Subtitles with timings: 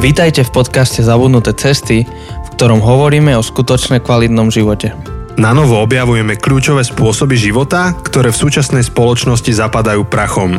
[0.00, 4.96] Vítajte v podcaste Zabudnuté cesty, v ktorom hovoríme o skutočne kvalitnom živote.
[5.36, 10.56] Na novo objavujeme kľúčové spôsoby života, ktoré v súčasnej spoločnosti zapadajú prachom.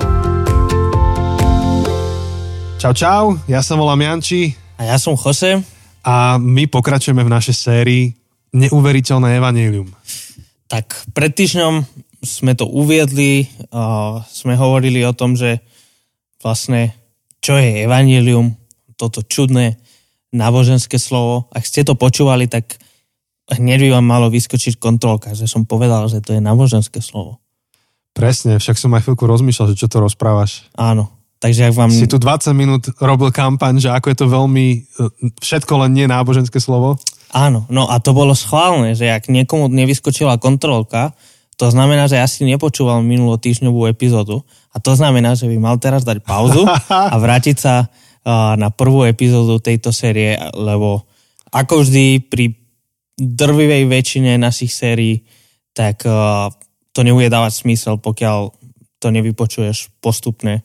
[2.78, 5.58] Čau, čau, ja sa volám Janči A ja som Jose.
[6.06, 8.14] a my pokračujeme v našej sérii
[8.54, 9.90] Neuveriteľné evanílium.
[10.70, 11.82] Tak pred týždňom
[12.22, 15.66] sme to uviedli, uh, sme hovorili o tom, že
[16.46, 16.94] vlastne
[17.42, 18.61] čo je evanílium,
[19.02, 19.82] toto čudné
[20.30, 21.50] náboženské slovo.
[21.50, 22.78] Ak ste to počúvali, tak
[23.50, 27.42] hneď by vám malo vyskočiť kontrolka, že som povedal, že to je náboženské slovo.
[28.14, 30.68] Presne, však som aj chvíľku rozmýšľal, že čo to rozprávaš.
[30.76, 31.10] Áno.
[31.42, 31.90] Takže ak vám...
[31.90, 34.80] Si tu 20 minút robil kampaň, že ako je to veľmi, e,
[35.42, 37.02] všetko len nie náboženské slovo.
[37.34, 41.18] Áno, no a to bolo schválne, že ak niekomu nevyskočila kontrolka,
[41.58, 46.06] to znamená, že asi nepočúval minulú týždňovú epizódu a to znamená, že by mal teraz
[46.06, 46.68] dať pauzu
[47.14, 47.90] a vrátiť sa
[48.26, 51.10] na prvú epizódu tejto série, lebo
[51.50, 52.54] ako vždy pri
[53.18, 55.26] drvivej väčšine našich sérií,
[55.74, 56.06] tak
[56.92, 58.54] to nebude dávať smysel, pokiaľ
[59.02, 60.62] to nevypočuješ postupne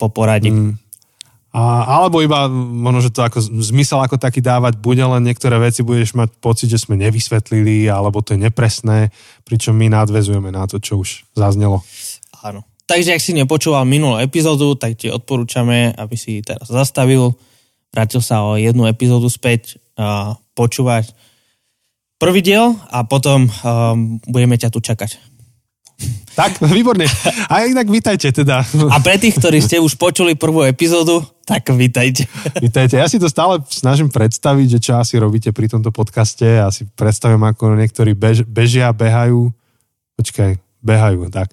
[0.00, 0.48] po poradí.
[0.48, 0.80] Mm.
[1.48, 5.80] A, alebo iba možno, že to ako zmysel ako taký dávať bude, len niektoré veci
[5.80, 9.10] budeš mať pocit, že sme nevysvetlili, alebo to je nepresné,
[9.48, 11.80] pričom my nadvezujeme na to, čo už zaznelo.
[12.44, 12.62] Áno.
[12.88, 17.36] Takže ak si nepočúval minulú epizódu, tak ti odporúčame, aby si teraz zastavil,
[17.92, 21.12] vrátil sa o jednu epizódu späť a počúvať
[22.16, 25.20] prvý diel a potom um, budeme ťa tu čakať.
[26.38, 27.10] Tak, výborne.
[27.50, 28.62] A inak vítajte teda.
[28.62, 32.30] A pre tých, ktorí ste už počuli prvú epizódu, tak vítajte.
[32.62, 32.94] Vítajte.
[32.94, 36.46] Ja si to stále snažím predstaviť, že čo asi robíte pri tomto podcaste.
[36.46, 39.50] Ja si predstavím, ako niektorí bež, bežia, behajú.
[40.14, 41.50] Počkaj, behajú, tak.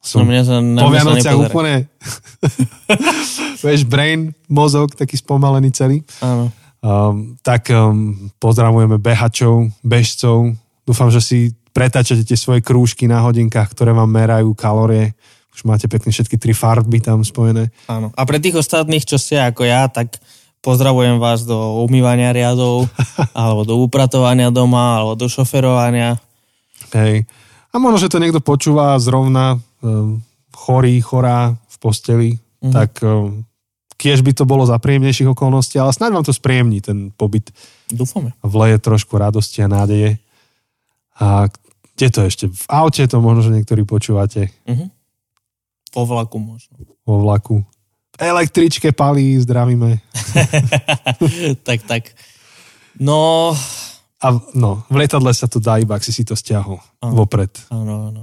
[0.00, 1.84] Som no mňa sa na po Vianociach úplne
[3.64, 6.00] vieš, brain, mozog, taký spomalený celý.
[6.24, 6.48] Áno.
[6.80, 10.56] Um, tak um, pozdravujeme behačov, bežcov.
[10.88, 11.38] Dúfam, že si
[11.76, 15.12] pretáčate tie svoje krúžky na hodinkách, ktoré vám merajú kalórie.
[15.52, 17.68] Už máte pekne všetky tri farby tam spojené.
[17.84, 18.08] Áno.
[18.16, 20.16] A pre tých ostatných, čo ste ako ja, tak
[20.64, 22.88] pozdravujem vás do umývania riadov,
[23.36, 26.16] alebo do upratovania doma, alebo do šoferovania.
[26.96, 27.28] Hej.
[27.70, 29.60] A možno, že to niekto počúva zrovna
[30.54, 32.30] chorý, chorá v posteli,
[32.60, 32.72] mm.
[32.72, 33.00] tak
[34.00, 37.52] kiež by to bolo za príjemnejších okolností, ale snáď vám to spríjemní ten pobyt.
[37.92, 38.32] Dúfame.
[38.40, 40.16] Vleje trošku radosti a nádeje.
[41.20, 41.52] A
[42.00, 42.44] kde to ešte?
[42.48, 44.48] V aute to možno, že niektorí počúvate.
[44.64, 44.88] Uh-huh.
[45.92, 46.80] Po vlaku možno.
[47.04, 47.60] Vo vlaku.
[48.16, 50.00] Električke palí, zdravíme.
[51.68, 52.02] tak, tak.
[52.96, 53.52] No...
[54.20, 57.24] A no, v lietadle sa to dá iba, ak si si to stiahol Áno.
[57.24, 57.48] vopred.
[57.72, 58.20] Áno, áno.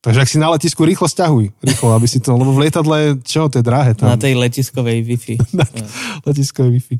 [0.00, 1.52] Takže ak si na letisku, rýchlo stiahuj.
[1.60, 4.08] Rýchlo, aby si to, lebo v lietadle, čo, to je drahé tam.
[4.08, 5.36] Na tej letiskovej Wi-Fi.
[5.60, 5.68] na
[6.24, 6.96] letiskové Wi-Fi.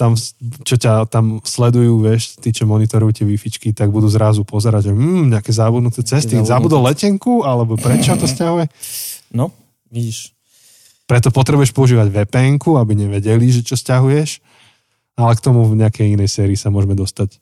[0.00, 0.16] Tam,
[0.64, 4.92] čo ťa tam sledujú, vieš, tí, čo monitorujú tie Wi-Fičky, tak budú zrazu pozerať, že
[4.96, 6.40] mm, nejaké zabudnuté cesty.
[6.40, 6.52] zabudnuté.
[6.52, 8.64] Zabudol letenku, alebo prečo to stiahuje?
[9.32, 9.52] No,
[9.92, 10.32] vidíš.
[11.04, 14.40] Preto potrebuješ používať vpn aby nevedeli, že čo stiahuješ.
[15.16, 17.40] Ale k tomu v nejakej inej sérii sa môžeme dostať.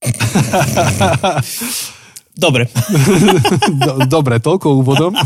[2.36, 2.68] Dobre.
[4.12, 5.16] Dobre, toľko úvodom.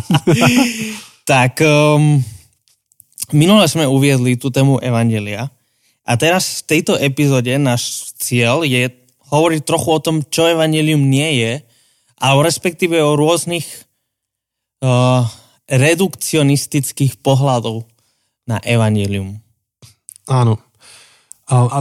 [1.31, 2.23] tak, um,
[3.35, 5.51] minule sme uviedli tú tému Evangelia
[6.07, 8.95] a teraz v tejto epizóde náš cieľ je
[9.31, 11.53] hovoriť trochu o tom, čo Evangelium nie je,
[12.19, 13.67] ale respektíve o rôznych
[14.87, 15.27] uh,
[15.67, 17.87] redukcionistických pohľadov
[18.47, 19.39] na Evangelium.
[20.27, 20.59] Áno.
[21.51, 21.79] A, a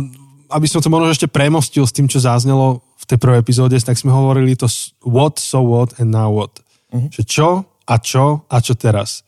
[0.50, 4.14] aby som to možno ešte premostil s tým, čo zaznelo tej prvej epizóde, tak sme
[4.14, 4.70] hovorili to
[5.02, 6.62] what, so what and now what.
[6.94, 7.09] Uh-huh.
[7.09, 7.50] Že čo
[7.90, 9.25] a čo a čo teraz.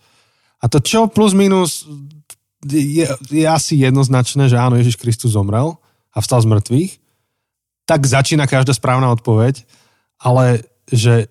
[0.62, 1.90] A to čo plus minus
[2.62, 5.82] je, je asi jednoznačné, že áno, Ježiš Kristus zomrel
[6.14, 6.92] a vstal z mŕtvych,
[7.90, 9.66] tak začína každá správna odpoveď,
[10.22, 11.26] ale že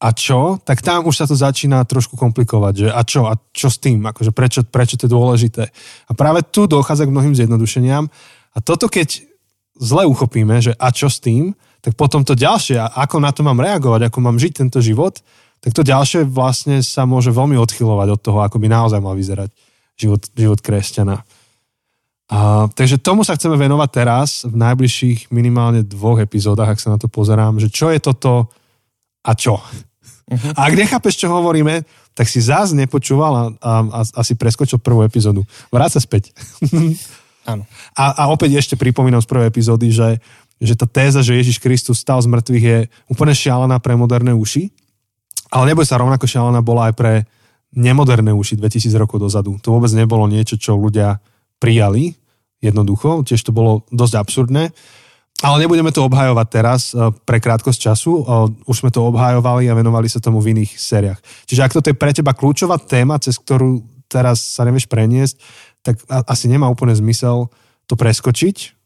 [0.00, 3.68] a čo, tak tam už sa to začína trošku komplikovať, že a čo, a čo
[3.68, 5.68] s tým, akože prečo, prečo to je dôležité.
[6.08, 8.08] A práve tu dochádza k mnohým zjednodušeniam
[8.56, 9.20] a toto keď
[9.76, 13.40] zle uchopíme, že a čo s tým, tak potom to ďalšie, a ako na to
[13.40, 15.20] mám reagovať, ako mám žiť tento život,
[15.60, 19.52] tak to ďalšie vlastne sa môže veľmi odchylovať od toho, ako by naozaj mal vyzerať
[20.00, 21.20] život, život kresťana.
[22.30, 26.98] A, takže tomu sa chceme venovať teraz v najbližších minimálne dvoch epizódach, ak sa na
[27.00, 28.48] to pozerám, že čo je toto
[29.20, 29.60] a čo.
[29.60, 30.52] Uh-huh.
[30.56, 31.84] A ak nechápeš, čo hovoríme,
[32.14, 35.42] tak si zás nepočúval a, a, a, a si preskočil prvú epizódu.
[35.74, 36.30] Vráť sa späť.
[37.50, 37.66] Áno.
[37.98, 40.22] A, a opäť ešte pripomínam z prvej epizódy, že,
[40.60, 42.78] že tá téza, že Ježiš Kristus stal z mŕtvych je
[43.08, 44.68] úplne šialená pre moderné uši,
[45.50, 47.12] ale neboj sa, rovnako šialená bola aj pre
[47.74, 49.58] nemoderné uši 2000 rokov dozadu.
[49.64, 51.18] To vôbec nebolo niečo, čo ľudia
[51.58, 52.14] prijali.
[52.60, 54.68] jednoducho, tiež to bolo dosť absurdné.
[55.40, 58.12] Ale nebudeme to obhajovať teraz e, pre krátkosť času.
[58.20, 58.22] E,
[58.68, 61.16] už sme to obhajovali a venovali sa tomu v iných sériách.
[61.48, 63.80] Čiže ak toto je pre teba kľúčová téma, cez ktorú
[64.12, 65.40] teraz sa nevieš preniesť,
[65.80, 65.96] tak
[66.28, 67.48] asi nemá úplne zmysel
[67.88, 68.79] to preskočiť.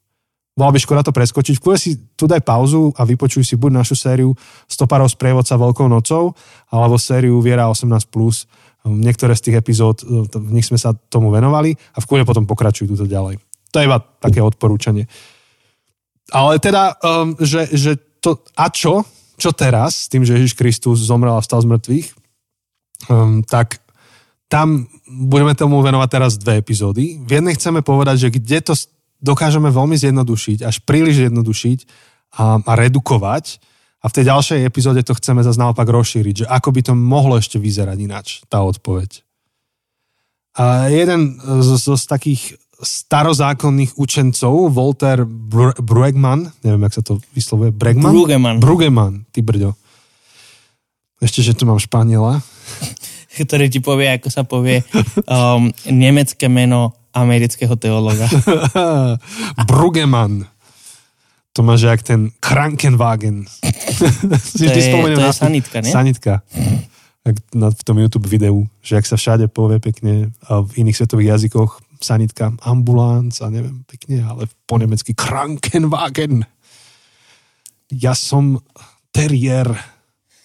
[0.55, 1.59] Bola by škoda to preskočiť.
[1.59, 4.31] V si tu daj pauzu a vypočuj si buď našu sériu
[4.71, 6.31] Stoparov sprievodca Veľkou nocou,
[6.71, 8.07] alebo sériu Viera 18+.
[8.87, 12.47] Niektoré z tých epizód, e, v nich sme sa tomu venovali a v kúle potom
[12.47, 13.43] pokračujú túto ďalej.
[13.75, 15.11] To je iba také odporúčanie.
[16.31, 19.03] Ale teda, um, že, že to, a čo?
[19.35, 22.09] Čo teraz, tým, že Ježiš Kristus zomrel a vstal z mŕtvych?
[23.11, 23.83] Um, tak
[24.47, 27.19] tam budeme tomu venovať teraz dve epizódy.
[27.19, 28.75] V jednej chceme povedať, že kde to
[29.21, 31.79] dokážeme veľmi zjednodušiť, až príliš zjednodušiť
[32.39, 33.63] a, a redukovať.
[34.05, 37.41] A v tej ďalšej epizóde to chceme zase naopak rozšíriť, že ako by to mohlo
[37.41, 39.25] ešte vyzerať ináč, tá odpoveď.
[40.55, 42.43] A jeden z, z, z takých
[42.85, 45.75] starozákonných učencov, Walter Br-
[46.63, 48.13] neviem, jak sa to vyslovuje, Bregman?
[48.13, 48.57] Brugeman.
[48.61, 49.73] Brugeman, ty brďo.
[51.25, 52.45] Ešte, že tu mám Španiela.
[53.35, 54.87] Ktorý ti povie, ako sa povie
[55.27, 58.29] um, nemecké meno amerického teologa.
[59.71, 60.47] Brugeman.
[61.55, 63.45] To máš jak ten Krankenwagen.
[64.59, 65.91] to, je, to je sanitka, ne?
[65.91, 66.43] Sanitka
[67.55, 71.41] na, v tom YouTube videu, že ak sa všade povie pekne a v iných svetových
[71.41, 76.45] jazykoch sanitka ambulánc a neviem pekne, ale po nemecky Krankenwagen.
[77.89, 78.61] Ja som
[79.09, 79.73] terier.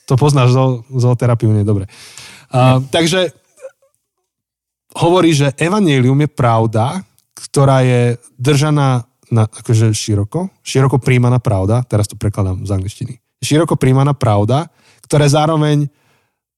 [0.07, 1.91] To poznáš zo, zooterapiu, nie dobre.
[2.49, 3.35] A, takže
[4.95, 7.03] hovorí, že evanelium je pravda,
[7.37, 13.77] ktorá je držaná na, akože široko, široko príjmaná pravda, teraz to prekladám z angličtiny, široko
[13.77, 14.73] príjmaná pravda,
[15.05, 15.77] ktorá je zároveň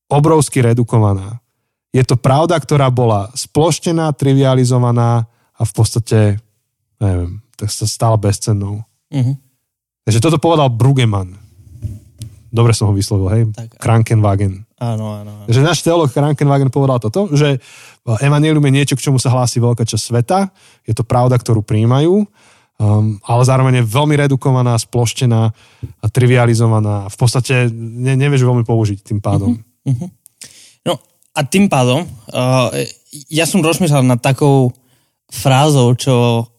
[0.08, 1.40] obrovsky redukovaná.
[1.92, 6.20] Je to pravda, ktorá bola sploštená, trivializovaná a v podstate,
[7.04, 8.88] neviem, tak sa stala bezcennou.
[9.12, 9.36] Uh-huh.
[10.08, 11.36] Takže toto povedal Brugeman.
[12.52, 13.44] Dobre som ho vyslovil, hej?
[13.52, 14.68] Tak, Krankenwagen.
[14.82, 15.46] Áno, áno, áno.
[15.46, 17.62] Že náš teolog Krankenwagen povedal toto, že
[18.26, 20.50] evanelium je niečo, k čomu sa hlási veľká časť sveta,
[20.90, 25.54] je to pravda, ktorú príjmajú, um, ale zároveň je veľmi redukovaná, sploštená
[26.02, 27.14] a trivializovaná.
[27.14, 29.62] V podstate ne, nevieš veľmi použiť tým pádom.
[29.62, 29.94] Uh-huh.
[29.94, 30.10] Uh-huh.
[30.82, 30.98] No
[31.38, 32.02] a tým pádom,
[32.34, 32.74] uh,
[33.30, 34.74] ja som rozmýšľal nad takou
[35.30, 36.50] frázou, čo,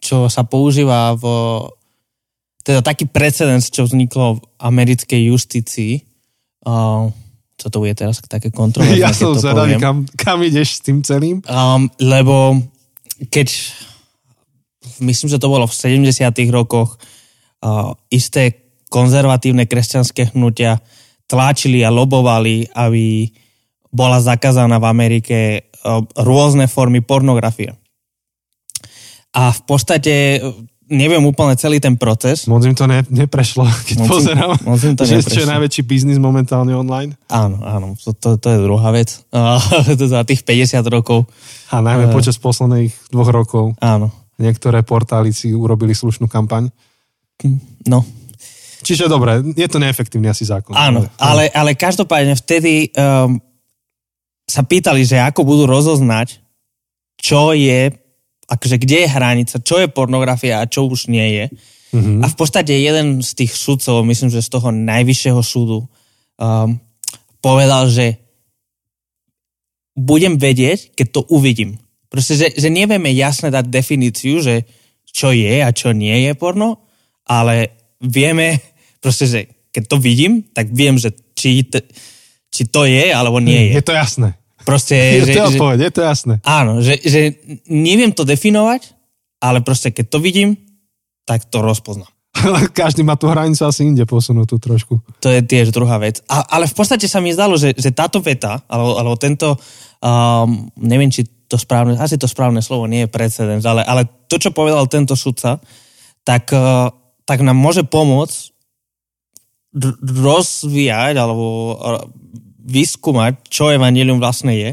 [0.00, 1.24] čo sa používa v
[2.66, 6.02] teda taký precedens, čo vzniklo v americkej justícii.
[6.66, 7.14] Uh,
[7.56, 11.40] to bude teraz také kontroverzné, Ja som zvedavý, kam, kam ideš s tým celým.
[11.48, 12.60] Um, lebo
[13.32, 13.48] keď
[15.00, 16.12] myslím, že to bolo v 70
[16.52, 17.00] rokoch
[17.64, 20.78] uh, isté konzervatívne kresťanské hnutia
[21.26, 23.28] tlačili a lobovali, aby
[23.90, 25.60] bola zakázaná v Amerike e,
[26.22, 27.74] rôzne formy pornografie.
[29.34, 30.38] A v podstate
[30.86, 32.46] neviem úplne celý ten proces.
[32.46, 35.42] Moc im to ne, neprešlo, keď moc pozerám, moc im to že neprešlo.
[35.42, 37.14] je najväčší biznis momentálne online.
[37.30, 39.22] Áno, áno, to, to, to je druhá vec.
[40.14, 41.26] za tých 50 rokov.
[41.74, 43.64] A najmä uh, počas posledných dvoch rokov.
[43.82, 44.14] Áno.
[44.36, 46.68] Niektoré portály si urobili slušnú kampaň.
[47.88, 48.04] No,
[48.86, 50.70] Čiže dobre, je to neefektívny asi zákon.
[50.70, 53.34] Áno, ale, ale každopádne vtedy um,
[54.46, 56.38] sa pýtali, že ako budú rozoznať,
[57.18, 57.90] čo je,
[58.46, 61.46] akože kde je hranica, čo je pornografia a čo už nie je.
[61.94, 62.18] Mm-hmm.
[62.22, 65.86] A v podstate jeden z tých sudcov, myslím, že z toho najvyššieho súdu,
[66.38, 66.78] um,
[67.42, 68.22] povedal, že
[69.96, 71.80] budem vedieť, keď to uvidím.
[72.06, 74.68] Proste, že, že nevieme jasne dať definíciu, že
[75.08, 76.84] čo je a čo nie je porno,
[77.24, 78.60] ale vieme,
[79.04, 79.40] proste, že
[79.72, 81.84] keď to vidím, tak viem, že či, t-
[82.48, 83.80] či to je, alebo nie je.
[83.80, 84.36] Je to jasné.
[84.66, 86.34] Proste, je že, to odpoveď, je to jasné.
[86.42, 87.38] Áno, že, že
[87.70, 88.92] neviem to definovať,
[89.38, 90.58] ale proste keď to vidím,
[91.22, 92.10] tak to rozpoznám.
[92.76, 94.98] Každý má tú hranicu asi inde posunutú trošku.
[95.22, 96.20] To je tiež druhá vec.
[96.26, 99.54] A, ale v podstate sa mi zdalo, že, že táto veta, alebo, alebo tento,
[100.02, 104.36] um, neviem, či to správne, asi to správne slovo nie je precedens, ale, ale to,
[104.36, 105.62] čo povedal tento sudca,
[106.26, 106.90] tak, uh,
[107.22, 108.56] tak nám môže pomôcť
[110.02, 111.76] rozvíjať alebo
[112.66, 114.70] vyskúmať, čo evanelium vlastne je.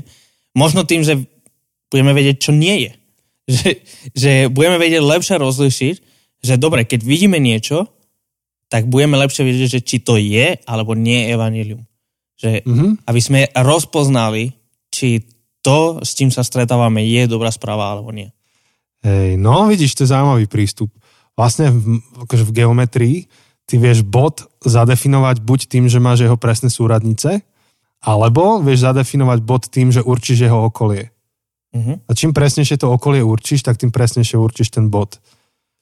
[0.57, 1.21] Možno tým, že
[1.93, 2.93] budeme vedieť, čo nie je.
[3.43, 3.69] Že,
[4.15, 5.95] že budeme vedieť lepšie rozlišiť,
[6.39, 7.91] že dobre, keď vidíme niečo,
[8.71, 11.83] tak budeme lepšie vedieť, že či to je alebo nie je evanelium.
[12.39, 12.91] Že, mm-hmm.
[13.03, 14.55] Aby sme rozpoznali,
[14.87, 15.27] či
[15.59, 18.31] to, s čím sa stretávame, je dobrá správa alebo nie.
[19.03, 20.87] Hej, no vidíš, to je zaujímavý prístup.
[21.35, 23.17] Vlastne v, akože v geometrii
[23.67, 27.43] ty vieš bod zadefinovať buď tým, že máš jeho presné súradnice,
[28.03, 31.09] alebo vieš zadefinovať bod tým, že určíš jeho okolie.
[31.73, 32.05] Mhm.
[32.05, 35.17] A čím presnejšie to okolie určíš, tak tým presnejšie určíš ten bod.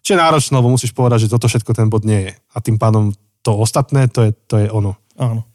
[0.01, 2.33] Čo je náročné, lebo musíš povedať, že toto všetko ten bod nie je.
[2.55, 3.13] A tým pádom
[3.45, 4.97] to ostatné, to je, to je ono.
[5.17, 5.45] Áno.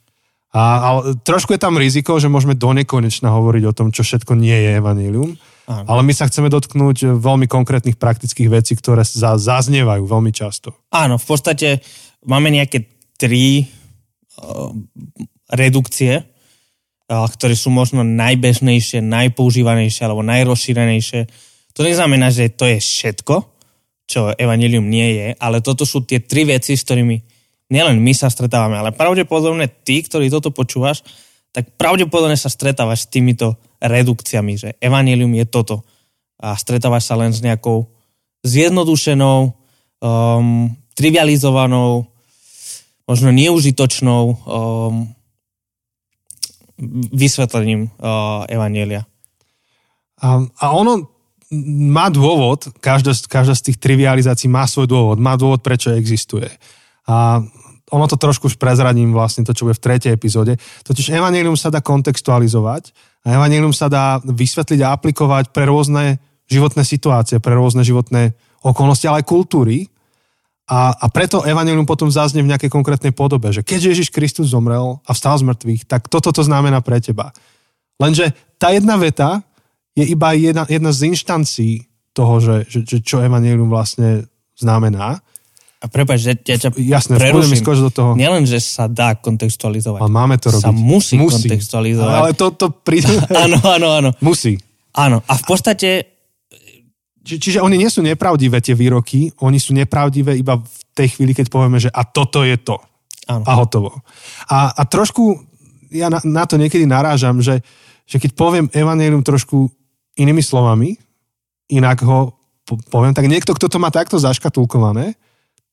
[0.54, 4.38] A, ale trošku je tam riziko, že môžeme do nekonečna hovoriť o tom, čo všetko
[4.38, 5.30] nie je evanílium.
[5.66, 5.86] Áno.
[5.90, 10.78] Ale my sa chceme dotknúť veľmi konkrétnych praktických vecí, ktoré za, zaznievajú veľmi často.
[10.94, 11.82] Áno, v podstate
[12.22, 12.86] máme nejaké
[13.18, 14.70] tri uh,
[15.50, 16.22] redukcie,
[17.06, 21.20] ktoré sú možno najbežnejšie, najpoužívanejšie alebo najrozšírenejšie.
[21.78, 23.34] To neznamená, že to je všetko,
[24.06, 27.16] čo evanilium nie je, ale toto sú tie tri veci, s ktorými
[27.70, 31.02] nielen my sa stretávame, ale pravdepodobne ty, ktorý toto počúvaš,
[31.50, 35.76] tak pravdepodobne sa stretávaš s týmito redukciami, že evanilium je toto.
[36.36, 37.88] A stretávaš sa len s nejakou
[38.44, 39.56] zjednodušenou,
[40.04, 42.06] um, trivializovanou,
[43.08, 44.36] možno neužitočnou um,
[47.12, 49.08] vysvetlením uh, evanielia.
[50.20, 51.08] A, a ono
[51.92, 56.50] má dôvod, každá, každá z tých trivializácií má svoj dôvod, má dôvod, prečo existuje.
[57.06, 57.38] A
[57.94, 60.58] ono to trošku už prezradím vlastne to, čo bude v tretej epizóde.
[60.82, 62.90] Totiž evanelium sa dá kontextualizovať
[63.22, 66.18] a evanelium sa dá vysvetliť a aplikovať pre rôzne
[66.50, 68.34] životné situácie, pre rôzne životné
[68.66, 69.86] okolnosti, ale aj kultúry.
[70.66, 74.98] A, a preto evanelium potom zaznie v nejakej konkrétnej podobe, že keď Ježiš Kristus zomrel
[75.06, 77.30] a vstal z mŕtvych, tak toto to znamená pre teba.
[78.02, 79.46] Lenže tá jedna veta
[79.94, 84.26] je iba jedna, jedna z inštancií toho, že, že, že čo evanelium vlastne
[84.58, 85.22] znamená.
[85.78, 87.62] A prepáč, že ja ťa Jasné, preruším.
[87.62, 88.10] do toho.
[88.18, 90.02] Nielen, že sa dá kontextualizovať.
[90.02, 90.66] Ale máme to robiť.
[90.66, 92.10] Sa musí, kontextualizovať.
[92.10, 93.12] Ale to, to príde...
[93.44, 94.10] áno, áno, áno.
[94.18, 94.58] Musí.
[94.96, 95.22] Áno.
[95.28, 96.15] A v podstate
[97.26, 101.34] Či, čiže oni nie sú nepravdivé tie výroky, oni sú nepravdivé iba v tej chvíli,
[101.34, 102.78] keď povieme, že a toto je to.
[103.26, 103.42] Áno.
[103.42, 103.90] A hotovo.
[104.46, 105.42] A, a trošku
[105.90, 107.62] ja na, na to niekedy narážam, že,
[108.06, 109.70] že keď poviem evanelium trošku
[110.14, 110.94] inými slovami,
[111.70, 115.14] inak ho po- poviem, tak niekto, kto to má takto zaškatulkované,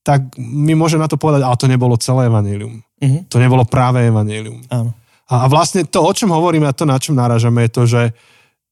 [0.04, 2.84] tak mi môže na to povedať, ale to nebolo celé evanelium.
[3.00, 3.30] Mhm.
[3.32, 4.62] To nebolo práve evanelium.
[4.68, 4.92] Áno.
[5.32, 8.04] A, a vlastne to, o čom hovoríme a to, na čom narážame, je to, že,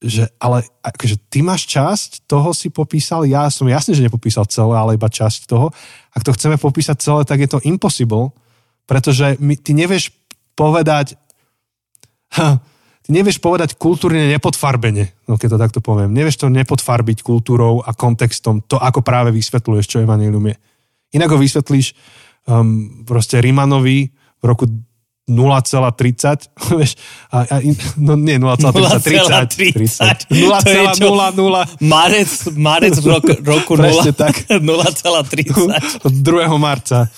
[0.02, 4.74] že ale akože ty máš časť, toho si popísal, ja som jasne, že nepopísal celé,
[4.74, 5.70] ale iba časť toho.
[6.18, 8.34] Ak to chceme popísať celé, tak je to impossible,
[8.90, 10.10] pretože my, ty nevieš
[10.58, 11.14] povedať,
[13.06, 16.10] ty nevieš povedať kultúrne nepodfarbene, no keď to takto poviem.
[16.10, 20.58] Nevieš to nepodfarbiť kultúrou a kontextom, to ako práve vysvetľuješ, čo evanilium je.
[21.14, 21.94] Inak ho vysvetlíš
[22.50, 24.10] um, proste Rimanovi
[24.42, 24.66] v roku
[25.32, 27.00] 0,30, vieš,
[27.32, 27.56] a, a,
[27.96, 30.60] no nie 0,30, 30, 30, 0,30.
[30.60, 31.16] To je čo?
[31.16, 34.36] 0,00, Marec, marec v roku, roku Presne 0, tak.
[34.52, 36.04] 0,30.
[36.04, 36.52] od 2.
[36.60, 37.08] marca.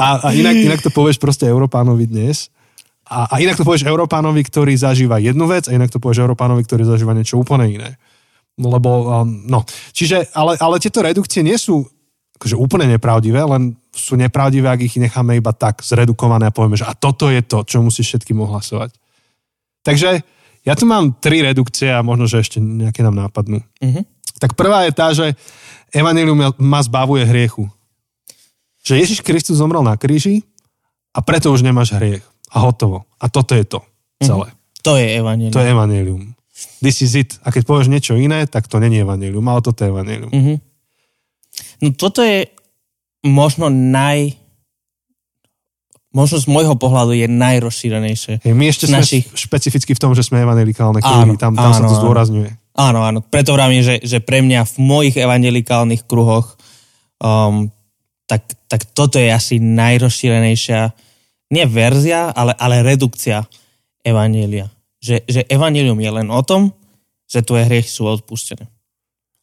[0.00, 2.48] a, a inak, inak to povieš proste Európánovi dnes.
[3.10, 6.62] A, a inak to povieš Európánovi, ktorý zažíva jednu vec a inak to povieš Európánovi,
[6.62, 7.90] ktorý zažíva niečo úplne iné.
[8.54, 11.82] Lebo, um, no, čiže, ale, ale tieto redukcie nie sú
[12.40, 16.86] akože úplne nepravdivé, len sú nepravdivé, ak ich necháme iba tak zredukované a povieme, že
[16.86, 18.94] a toto je to, čo musíš všetkým ohlasovať.
[19.82, 20.22] Takže
[20.62, 23.60] ja tu mám tri redukcie a možno, že ešte nejaké nám nápadnú.
[23.82, 24.02] Mhm.
[24.40, 25.36] Tak prvá je tá, že
[25.92, 27.68] Evangelium ma zbavuje hriechu.
[28.80, 30.46] Že Ježiš Kristus zomrel na kríži
[31.12, 32.24] a preto už nemáš hriech.
[32.48, 33.04] A hotovo.
[33.20, 33.84] A toto je to
[34.22, 34.48] celé.
[34.80, 35.52] To je evanelium.
[35.52, 36.22] To je Evangelium.
[36.80, 37.36] This is it.
[37.44, 40.32] A keď povieš niečo iné, tak to není Evangelium, ale toto je Evangelium.
[40.32, 40.54] Mhm.
[41.84, 42.48] No toto je
[43.24, 44.36] možno naj...
[46.10, 48.42] Možno z môjho pohľadu je najrozšírenejšie.
[48.42, 51.38] Hej, my ešte sme našich- špecificky v tom, že sme evangelikálne Áno, kruhy.
[51.38, 52.02] Tam, tam sa áno, to áno.
[52.02, 52.50] zdôrazňuje.
[52.74, 53.18] Áno, áno.
[53.22, 56.58] Preto vravím, že, že pre mňa v mojich evangelikálnych kruhoch
[57.22, 57.70] um,
[58.26, 60.94] tak, tak toto je asi najrozšírenejšia
[61.50, 63.42] nie verzia, ale, ale redukcia
[64.06, 64.70] evanielia.
[65.02, 66.70] Že, že evanielium je len o tom,
[67.26, 68.70] že tvoje hriechy sú odpustené.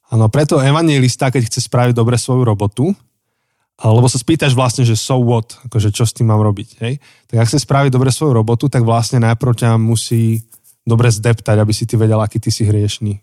[0.08, 2.96] Áno, preto evangelista, keď chce spraviť dobre svoju robotu,
[3.86, 6.98] lebo sa spýtaš vlastne, že so what, akože čo s tým mám robiť, hej?
[7.30, 10.42] Tak ak chce spraviť dobre svoju robotu, tak vlastne najprv ťa musí
[10.82, 13.22] dobre zdeptať, aby si ty vedel, aký ty si hriešný.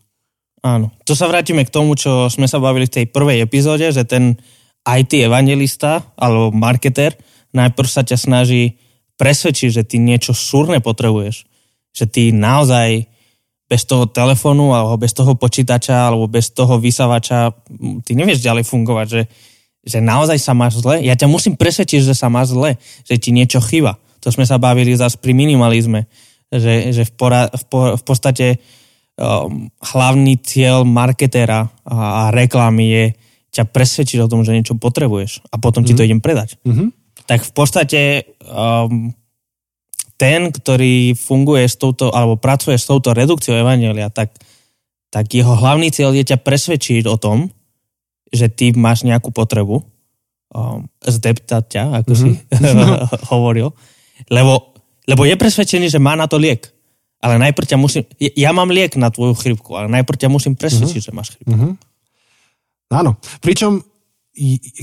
[0.65, 0.95] Áno.
[1.03, 4.39] Tu sa vrátime k tomu, čo sme sa bavili v tej prvej epizóde, že ten
[4.85, 7.17] IT evangelista alebo marketer
[7.57, 8.77] najprv sa ťa snaží
[9.17, 11.45] presvedčiť, že ty niečo súrne potrebuješ.
[11.95, 13.07] Že ty naozaj
[13.65, 17.55] bez toho telefónu alebo bez toho počítača alebo bez toho vysavača
[18.05, 19.23] ty nevieš ďalej fungovať, že,
[19.85, 21.05] že naozaj sa máš zle.
[21.05, 24.01] Ja ťa musím presvedčiť, že sa máš zle, že ti niečo chýba.
[24.25, 26.09] To sme sa bavili zase pri minimalizme,
[26.49, 28.47] že, že v, pora, v, po, v podstate
[29.21, 33.05] um, hlavný cieľ marketéra a, a reklamy je
[33.55, 36.59] ťa presvedčiť o tom, že niečo potrebuješ a potom ti to idem predať.
[36.67, 36.91] Mhm.
[37.25, 38.01] Tak v podstate
[38.45, 39.15] um,
[40.21, 44.33] ten, ktorý funguje s touto, alebo pracuje s touto redukciou Evangelia, tak,
[45.11, 47.51] tak jeho hlavný cieľ je ťa presvedčiť o tom,
[48.35, 49.87] že ty máš nejakú potrebu,
[50.51, 52.35] um, zdeptať ťa, ako mm-hmm.
[52.51, 53.71] si hovoril,
[54.29, 54.75] lebo,
[55.07, 56.67] lebo je presvedčený, že má na to liek.
[57.25, 61.01] Ale najprv ťa musím, ja mám liek na tvoju chrypku, ale najprv ťa musím presvedčiť,
[61.01, 61.15] mm-hmm.
[61.15, 61.57] že máš chrypku.
[61.57, 61.73] Mm-hmm.
[62.93, 63.81] Áno, pričom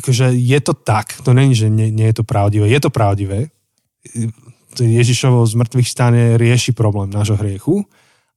[0.02, 3.52] akože je to tak, to není, že nie, nie je to pravdivé, je to pravdivé.
[4.80, 7.84] Ježišovo z mŕtvych stane rieši problém nášho hriechu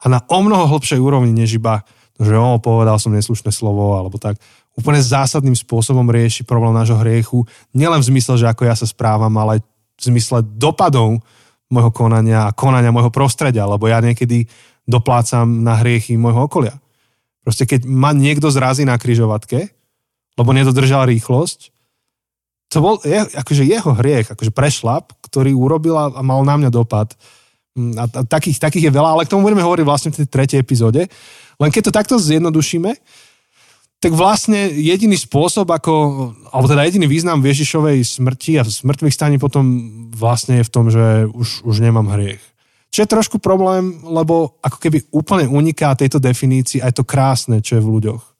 [0.02, 1.86] a na o mnoho hlbšej úrovni, než iba,
[2.18, 4.42] že o, povedal som neslušné slovo, alebo tak,
[4.74, 9.30] úplne zásadným spôsobom rieši problém nášho hriechu, nielen v zmysle, že ako ja sa správam,
[9.38, 9.62] ale
[9.94, 11.22] v zmysle dopadov
[11.70, 14.50] môjho konania a konania môjho prostredia, lebo ja niekedy
[14.84, 16.76] doplácam na hriechy môjho okolia.
[17.46, 19.70] Proste keď ma niekto zrazí na kryžovatke,
[20.34, 21.70] lebo nedodržal rýchlosť.
[22.74, 27.14] To bol je, akože jeho hriech, akože prešlap, ktorý urobil a mal na mňa dopad.
[27.78, 30.58] Mm, a, takých, takých je veľa, ale k tomu budeme hovoriť vlastne v tej tretej
[30.58, 31.06] epizóde.
[31.60, 32.90] Len keď to takto zjednodušíme,
[34.04, 35.92] tak vlastne jediný spôsob, ako,
[36.52, 39.64] alebo teda jediný význam Ježišovej smrti a smrtvých staní potom
[40.12, 42.44] vlastne je v tom, že už, už nemám hriech.
[42.92, 47.80] Čo je trošku problém, lebo ako keby úplne uniká tejto definícii aj to krásne, čo
[47.80, 48.34] je v ľuďoch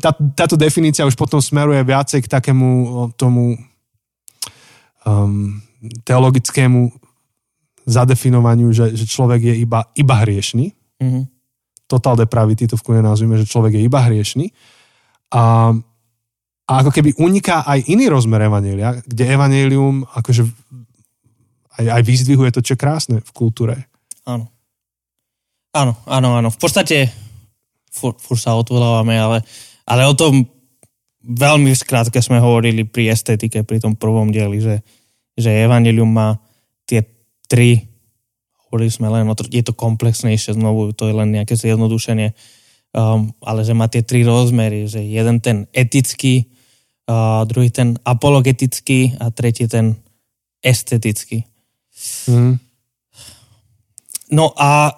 [0.00, 2.68] tá, táto definícia už potom smeruje viacej k takému
[3.14, 3.54] tomu
[5.06, 5.62] um,
[6.02, 6.90] teologickému
[7.84, 10.72] zadefinovaniu, že, že človek je iba, iba hriešný.
[10.98, 11.24] Mm-hmm.
[11.84, 14.50] Total depravity to v kune nazvime, že človek je iba hriešný.
[15.34, 15.74] A,
[16.64, 20.48] a ako keby uniká aj iný rozmer Evanielia, kde Evangelium akože
[21.80, 23.90] aj, aj vyzdvihuje to, čo je krásne v kultúre.
[24.24, 24.48] Áno.
[25.74, 26.48] Áno, áno, áno.
[26.54, 27.10] V podstate
[27.90, 29.42] fur, fur sa odvolávame, ale
[29.84, 30.48] ale o tom
[31.24, 34.76] veľmi skrátke sme hovorili pri estetike, pri tom prvom dieli, že,
[35.36, 36.36] že Evangelium má
[36.84, 37.04] tie
[37.48, 37.80] tri,
[38.74, 42.34] hovorili sme len je to komplexnejšie znovu, to je len nejaké zjednodušenie,
[42.90, 46.50] um, ale že má tie tri rozmery, že jeden ten etický,
[47.06, 49.94] uh, druhý ten apologetický a tretí ten
[50.58, 51.46] estetický.
[52.26, 52.58] Mm.
[54.34, 54.90] No a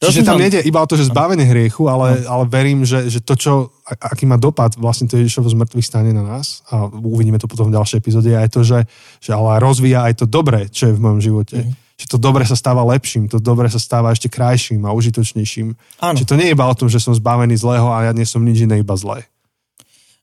[0.00, 3.36] Čiže tam nejde iba o to, že zbavenie hriechu, ale, ale verím, že, že to,
[3.36, 3.52] čo,
[3.84, 7.68] aký má dopad vlastne to Ježišovo z mŕtvych stane na nás, a uvidíme to potom
[7.68, 8.88] v ďalšej epizóde, aj to, že,
[9.20, 11.68] že ale rozvíja aj to dobré, čo je v mojom živote.
[11.68, 11.76] Mm.
[12.00, 15.76] Že to dobre sa stáva lepším, to dobre sa stáva ešte krajším a užitočnejším.
[16.00, 16.16] Áno.
[16.16, 18.40] Čiže to nie je iba o tom, že som zbavený zlého a ja nie som
[18.40, 19.28] nič iné, iba zlé.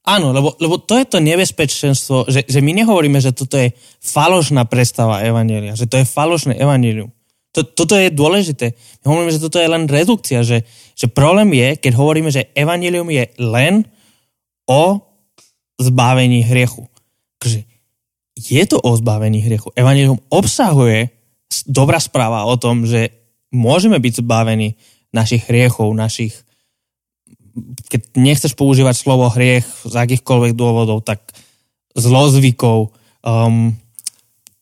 [0.08, 4.66] Áno, lebo, lebo to je to nebezpečenstvo, že, že my nehovoríme, že toto je falošná
[4.66, 7.14] predstava Evanielia, že to je falošné Evangelium.
[7.58, 8.78] To, toto je dôležité.
[9.02, 10.62] My hovoríme, že toto je len redukcia, že,
[10.94, 13.82] že problém je, keď hovoríme, že evanilium je len
[14.70, 15.02] o
[15.82, 16.86] zbavení hriechu.
[17.42, 17.66] Takže
[18.38, 19.74] je to o zbavení hriechu.
[19.74, 21.10] Evangelium obsahuje
[21.66, 23.10] dobrá správa o tom, že
[23.50, 24.78] môžeme byť zbavení
[25.10, 26.36] našich hriechov, našich
[27.90, 31.26] keď nechceš používať slovo hriech z akýchkoľvek dôvodov, tak
[31.98, 32.94] zlozvykov,
[33.26, 33.74] um,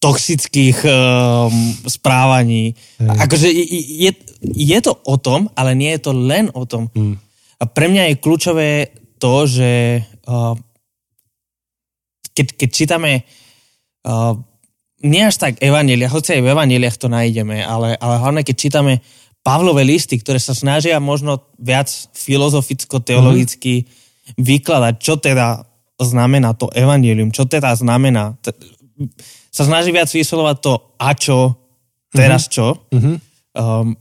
[0.06, 1.50] toxických um,
[1.90, 2.78] správaní.
[3.02, 3.26] Mm.
[3.26, 4.14] Akože je,
[4.46, 6.94] je, to o tom, ale nie je to len o tom.
[6.94, 7.18] Mm.
[7.58, 8.70] A pre mňa je kľúčové
[9.18, 10.54] to, že uh,
[12.38, 13.12] keď, keď čítame
[14.06, 14.38] uh,
[15.02, 18.94] nie až tak Evanielia, hoci aj v Evanieliach to nájdeme, ale, ale hlavne keď čítame
[19.42, 23.86] Pavlové listy, ktoré sa snažia možno viac filozoficko-teologicky mm.
[24.38, 25.66] vykladať, čo teda
[25.98, 28.38] znamená to Evangelium, čo teda znamená
[29.56, 31.40] sa snaží viac vysvetľovať to a čo,
[32.12, 32.56] teraz mm-hmm.
[32.56, 33.18] čo, mm-hmm.
[33.56, 33.96] Um,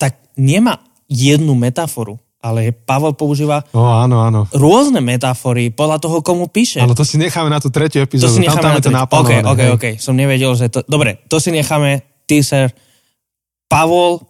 [0.00, 0.80] tak nemá
[1.12, 4.48] jednu metaforu, ale Pavel používa oh, áno, áno.
[4.56, 6.80] rôzne metafory podľa toho, komu píše.
[6.80, 9.44] Ale to si necháme na tú tretiu epizódu, to si tam, je to naplánované.
[9.44, 10.80] Ok, ok, ok, som nevedel, že to...
[10.88, 12.72] Dobre, to si necháme, teaser.
[13.68, 14.24] Pavol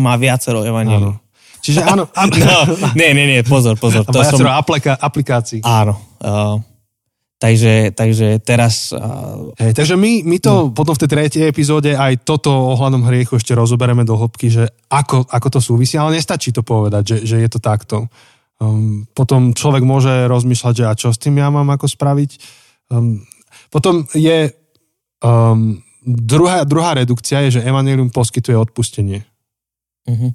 [0.00, 1.12] má viacero evanílií.
[1.60, 2.08] Čiže áno.
[2.16, 2.58] no,
[2.96, 4.06] nie, nie, nie, pozor, pozor.
[4.06, 4.48] A to som...
[4.48, 5.60] aplika- aplikácií.
[5.60, 6.00] Áno.
[6.24, 6.56] Uh,
[7.38, 8.90] Takže, takže teraz...
[9.54, 10.74] Hey, takže my, my to no.
[10.74, 15.22] potom v tej tretej epizóde aj toto ohľadom hriechu ešte rozoberieme do hĺbky, že ako,
[15.30, 18.10] ako to súvisí, ale nestačí to povedať, že, že je to takto.
[18.58, 22.30] Um, potom človek môže rozmýšľať, že a čo s tým ja mám ako spraviť.
[22.90, 23.22] Um,
[23.70, 24.50] potom je
[25.22, 29.22] um, druhá, druhá redukcia je, že Evangelium poskytuje odpustenie.
[30.10, 30.34] Uh-huh.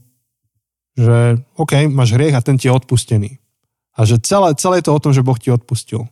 [0.95, 3.43] Že OK, máš hriech a ten ti je odpustený.
[3.99, 6.07] A že celé, celé je to o tom, že Boh ti odpustil.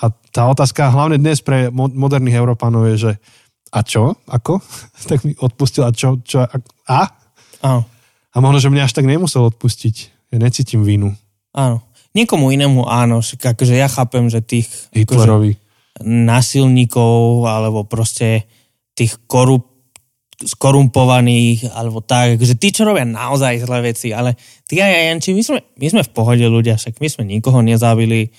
[0.00, 3.12] A tá otázka hlavne dnes pre moderných Európanov je, že
[3.70, 4.16] a čo?
[4.26, 4.58] Ako?
[5.10, 6.18] tak mi odpustil a čo?
[6.24, 6.48] čo a?
[6.88, 7.02] a?
[7.60, 7.82] Áno.
[8.30, 9.96] A možno, že mňa až tak nemusel odpustiť.
[10.30, 11.12] Ja necítim vinu.
[11.50, 11.82] Áno.
[12.14, 13.22] Niekomu inému áno.
[13.22, 14.66] Akože ja chápem, že tých...
[14.94, 15.54] Hitlerovi.
[15.54, 15.68] Akože,
[16.00, 18.48] násilníkov alebo proste
[18.96, 19.68] tých korup
[20.40, 25.42] skorumpovaných, alebo tak, že tí, čo robia naozaj zlé veci, ale tí aj Janči, my
[25.44, 28.32] sme, my sme v pohode ľudia, však my sme nikoho nezabili,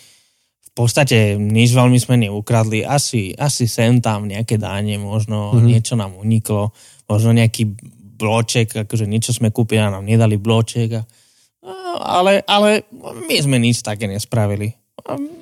[0.86, 5.68] podstate nič veľmi sme neukradli, asi, asi sem tam nejaké dáne, možno mm-hmm.
[5.68, 6.74] niečo nám uniklo,
[7.06, 7.74] možno nejaký
[8.22, 11.04] bloček, akože niečo sme kúpili a nám nedali bloček, a,
[12.20, 12.86] ale, ale
[13.30, 14.74] my sme nič také nespravili.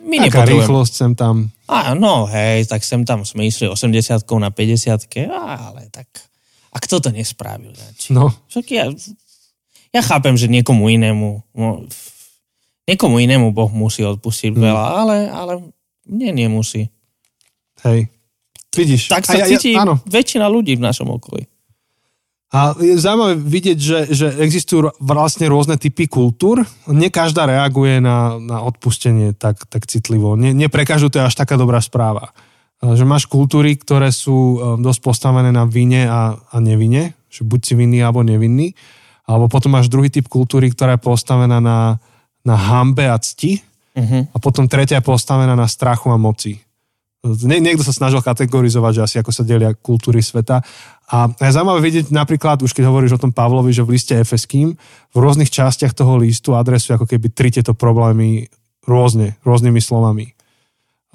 [0.08, 1.52] My Taká rýchlosť sem tam.
[1.68, 6.08] Á, no hej, tak sem tam sme išli 80 na 50 ale tak
[6.70, 7.74] a kto to nespravil?
[7.74, 8.14] Zač?
[8.14, 8.30] No.
[8.50, 8.86] Však ja,
[9.90, 11.86] ja chápem, že niekomu inému no,
[12.90, 14.60] niekomu inému Boh musí odpustiť mm.
[14.60, 15.54] veľa, ale, ale
[16.10, 16.90] mne nemusí.
[17.86, 18.10] Hej.
[18.74, 19.10] Vidíš.
[19.10, 20.02] Tak sa ja, cíti ja, áno.
[20.06, 21.46] väčšina ľudí v našom okolí.
[22.50, 26.66] A je zaujímavé vidieť, že, že existujú vlastne rôzne typy kultúr.
[26.90, 30.34] Nie každá reaguje na, na odpustenie tak, tak citlivo.
[30.34, 32.34] Nie, nie pre každú to je až taká dobrá správa.
[32.82, 37.74] Že máš kultúry, ktoré sú dosť postavené na vine a, a nevine, že buď si
[37.78, 38.74] vinný alebo nevinný.
[39.30, 42.02] Alebo potom máš druhý typ kultúry, ktorá je postavená na,
[42.46, 43.60] na hambe a cti.
[43.96, 44.24] Uh-huh.
[44.32, 46.62] A potom tretia je postavená na strachu a moci.
[47.20, 50.64] Nie, niekto sa snažil kategorizovať, že asi ako sa delia kultúry sveta.
[51.12, 54.80] A je zaujímavé vidieť napríklad, už keď hovoríš o tom Pavlovi, že v liste Efeským,
[55.12, 58.48] v rôznych častiach toho listu adresuje ako keby tri tieto problémy
[58.88, 60.32] rôzne, rôznymi slovami.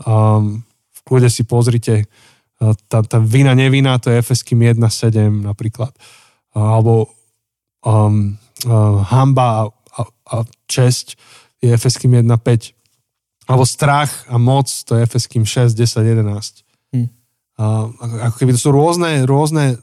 [0.05, 0.61] Um,
[0.93, 2.05] v kľude si pozrite,
[2.61, 5.97] uh, tá, tá vina, nevina, to je Efeským 1.7 napríklad.
[6.53, 7.17] Alebo
[7.81, 8.37] um,
[8.69, 11.17] uh, hamba a, a, a česť
[11.65, 12.75] je Efeským 1.5
[13.45, 16.65] alebo strach a moc, to je Efeským 6, 10, 11.
[16.97, 17.09] Hm.
[17.61, 17.65] A,
[18.33, 19.77] ako keby to sú rôzne, rôzne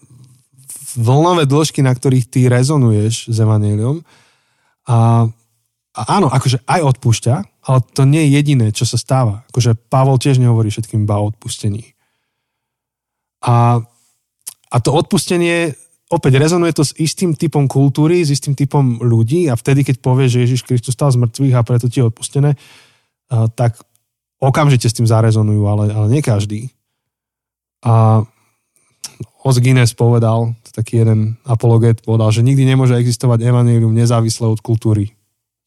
[0.97, 4.01] vlnové dĺžky, na ktorých ty rezonuješ s Evangelium.
[4.89, 5.29] A,
[5.93, 7.35] a áno, akože aj odpúšťa,
[7.69, 9.45] ale to nie je jediné, čo sa stáva.
[9.53, 11.93] Akože Pavol tiež nehovorí všetkým iba o odpustení.
[13.45, 13.81] A,
[14.73, 15.77] a to odpustenie
[16.11, 20.27] opäť rezonuje to s istým typom kultúry, s istým typom ľudí a vtedy, keď povie,
[20.27, 22.59] že Ježiš Kristus stal z mŕtvych a preto ti je odpustené,
[23.55, 23.79] tak
[24.43, 26.67] okamžite s tým zarezonujú, ale, ale nie každý.
[27.87, 28.27] A
[29.41, 35.15] Os Guinness povedal, taký jeden apologet povedal, že nikdy nemôže existovať evanelium nezávisle od kultúry.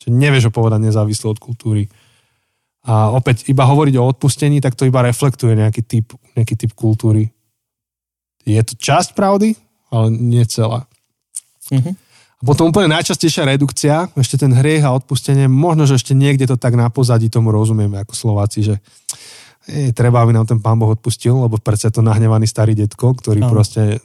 [0.01, 1.89] Čiže nevieš ho povedať nezávisle od kultúry.
[2.85, 7.33] A opäť, iba hovoriť o odpustení, tak to iba reflektuje nejaký typ, nejaký typ kultúry.
[8.45, 9.57] Je to časť pravdy,
[9.95, 10.91] ale nie celá.
[11.71, 11.95] Mm-hmm.
[12.45, 16.77] Potom úplne najčastejšia redukcia, ešte ten hriech a odpustenie, možno, že ešte niekde to tak
[16.77, 18.75] na pozadí tomu rozumieme ako Slováci, že
[19.65, 23.41] je, treba, aby nám ten pán Boh odpustil, lebo predsa to nahnevaný starý detko, ktorý
[23.41, 23.49] no.
[23.49, 23.97] proste,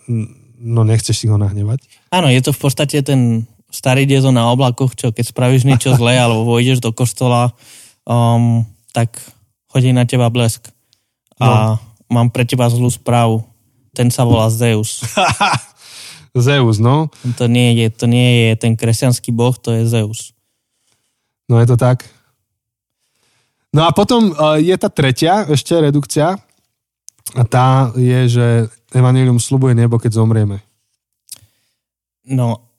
[0.55, 1.83] no nechceš si ho nahnevať.
[2.15, 6.15] Áno, je to v podstate ten starý dedo na oblakoch, čo keď spravíš niečo zlé
[6.23, 7.51] alebo vojdeš do kostola,
[8.07, 8.63] um,
[8.95, 9.19] tak
[9.75, 10.71] hodí na teba blesk.
[11.43, 11.79] A no.
[12.07, 13.43] mám pre teba zlú správu.
[13.91, 15.03] Ten sa volá Zeus.
[16.37, 17.09] Zeus, no.
[17.37, 20.33] To nie, je, to nie je ten kresťanský boh, to je Zeus.
[21.49, 22.05] No je to tak.
[23.73, 26.37] No a potom uh, je tá tretia ešte redukcia
[27.37, 28.47] a tá je, že
[28.93, 30.61] Evangelium slubuje nebo, keď zomrieme.
[32.25, 32.69] No,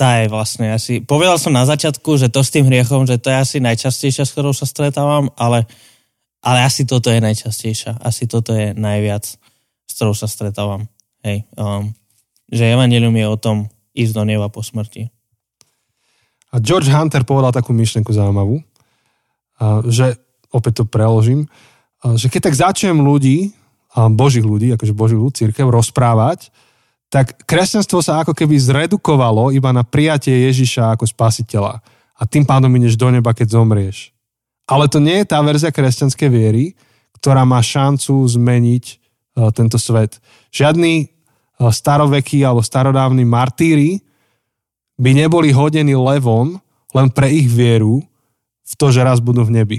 [0.00, 1.04] tá je vlastne asi...
[1.04, 4.32] Povedal som na začiatku, že to s tým hriechom, že to je asi najčastejšia, s
[4.32, 5.68] ktorou sa stretávam, ale,
[6.40, 8.00] ale asi toto je najčastejšia.
[8.00, 10.88] Asi toto je najviac, s ktorou sa stretávam.
[11.20, 11.44] Hej.
[11.52, 11.92] Um,
[12.50, 13.56] že evanelium je o tom
[13.94, 15.08] ísť do neba po smrti.
[16.50, 18.58] A George Hunter povedal takú myšlenku zaujímavú,
[19.86, 20.18] že,
[20.50, 21.46] opäť to preložím,
[22.18, 23.54] že keď tak začnem ľudí,
[23.94, 26.50] božích ľudí, akože boží ľud, církev, rozprávať,
[27.10, 31.82] tak kresťanstvo sa ako keby zredukovalo iba na prijatie Ježiša ako spasiteľa.
[32.18, 34.14] A tým pádom ideš do neba, keď zomrieš.
[34.70, 36.78] Ale to nie je tá verzia kresťanskej viery,
[37.18, 38.84] ktorá má šancu zmeniť
[39.54, 40.22] tento svet.
[40.54, 41.19] Žiadny
[41.68, 44.00] starovekí alebo starodávni martíri
[44.96, 46.56] by neboli hodení levom
[46.96, 48.00] len pre ich vieru
[48.64, 49.78] v to, že raz budú v nebi.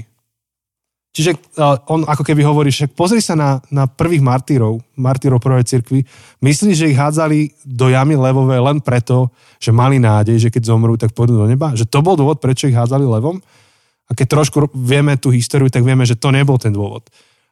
[1.12, 1.60] Čiže
[1.92, 6.08] on ako keby hovorí, že pozri sa na, na prvých martírov, martírov prvej cirkvi,
[6.40, 9.28] myslíš, že ich hádzali do jamy levové len preto,
[9.60, 11.76] že mali nádej, že keď zomrú, tak pôjdu do neba?
[11.76, 13.44] Že to bol dôvod, prečo ich hádzali levom?
[14.08, 17.04] A keď trošku vieme tú históriu, tak vieme, že to nebol ten dôvod.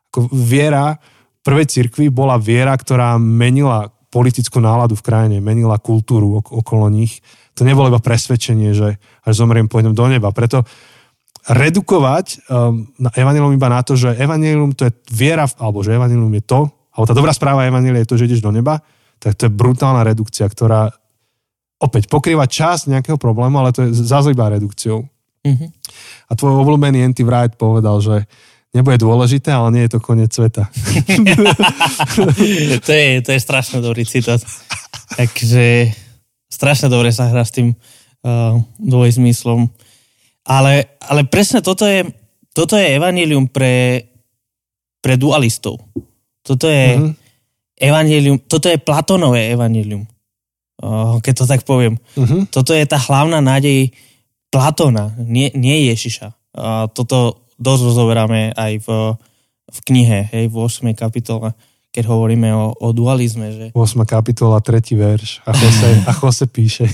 [0.07, 0.95] Ako viera
[1.43, 7.21] prvej cirkvi bola viera, ktorá menila politickú náladu v krajine, menila kultúru okolo nich.
[7.53, 10.33] To nebolo iba presvedčenie, že až zomriem, pôjdem do neba.
[10.33, 10.65] Preto
[11.49, 16.29] redukovať um, na evanilium iba na to, že evanilium to je viera, alebo že evanilium
[16.35, 16.61] je to,
[16.93, 18.81] alebo tá dobrá správa evanília je to, že ideš do neba,
[19.21, 20.91] tak to je brutálna redukcia, ktorá
[21.79, 25.07] opäť pokrýva časť nejakého problému, ale to je zase iba redukciou.
[25.47, 25.69] Mm-hmm.
[26.27, 28.27] A tvoj obľúbený Andy Wright povedal, že
[28.69, 30.69] nebude dôležité, ale nie je to koniec sveta.
[32.85, 34.37] to, je, to je strašne dobrý citát.
[35.17, 35.89] Takže
[36.49, 39.69] strašne dobre sa hrá s tým uh, dvojzmyslom.
[40.45, 42.05] Ale, ale presne toto je,
[42.53, 44.05] toto je evanílium pre,
[45.01, 45.81] pre dualistov.
[46.45, 47.13] Toto je mm-hmm.
[47.81, 50.05] evanílium, toto je Platonové evanílium.
[50.79, 51.97] Uh, keď to tak poviem.
[52.15, 52.53] Mm-hmm.
[52.53, 53.89] Toto je tá hlavná nádej
[54.49, 56.33] Platona, nie, nie Ježiša.
[56.57, 58.87] Uh, toto dosť rozoberáme aj v,
[59.69, 60.95] v knihe, hej, v 8.
[60.95, 61.51] kapitole,
[61.91, 63.51] keď hovoríme o, o dualizme.
[63.51, 63.65] Že...
[63.75, 64.07] 8.
[64.07, 64.95] kapitola, 3.
[64.95, 66.87] verš a Jose, a Jose píše.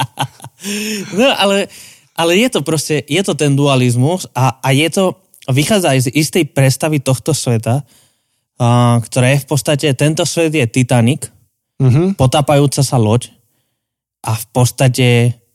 [1.18, 1.68] no ale,
[2.16, 5.04] ale je to proste, je to ten dualizmus a, a je to,
[5.52, 10.64] vychádza aj z istej predstavy tohto sveta, uh, ktorá je v podstate, tento svet je
[10.70, 11.28] Titanic,
[11.82, 12.14] uh-huh.
[12.14, 13.34] potápajúca sa loď
[14.22, 15.08] a v podstate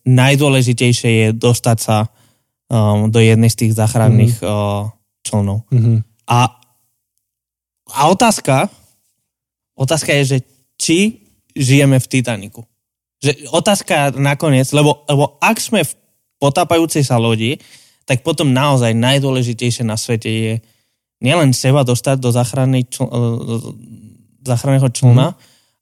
[0.04, 2.12] najdôležitejšie je dostať sa
[2.72, 4.48] um, do jednej z tých záchranných mm.
[4.48, 4.92] uh,
[5.24, 5.68] člnov.
[5.72, 5.98] Mm-hmm.
[6.28, 6.40] A,
[7.92, 8.68] a otázka,
[9.76, 10.38] otázka je, že
[10.78, 11.00] či
[11.56, 12.62] žijeme v Titaniku.
[13.24, 15.92] Že otázka nakoniec, lebo, lebo ak sme v
[16.38, 17.58] potápajúcej sa lodi,
[18.06, 20.54] tak potom naozaj najdôležitejšie na svete je
[21.20, 23.74] nielen seba dostať do záchrannej čl- uh,
[24.46, 25.38] záchranného člna, mm.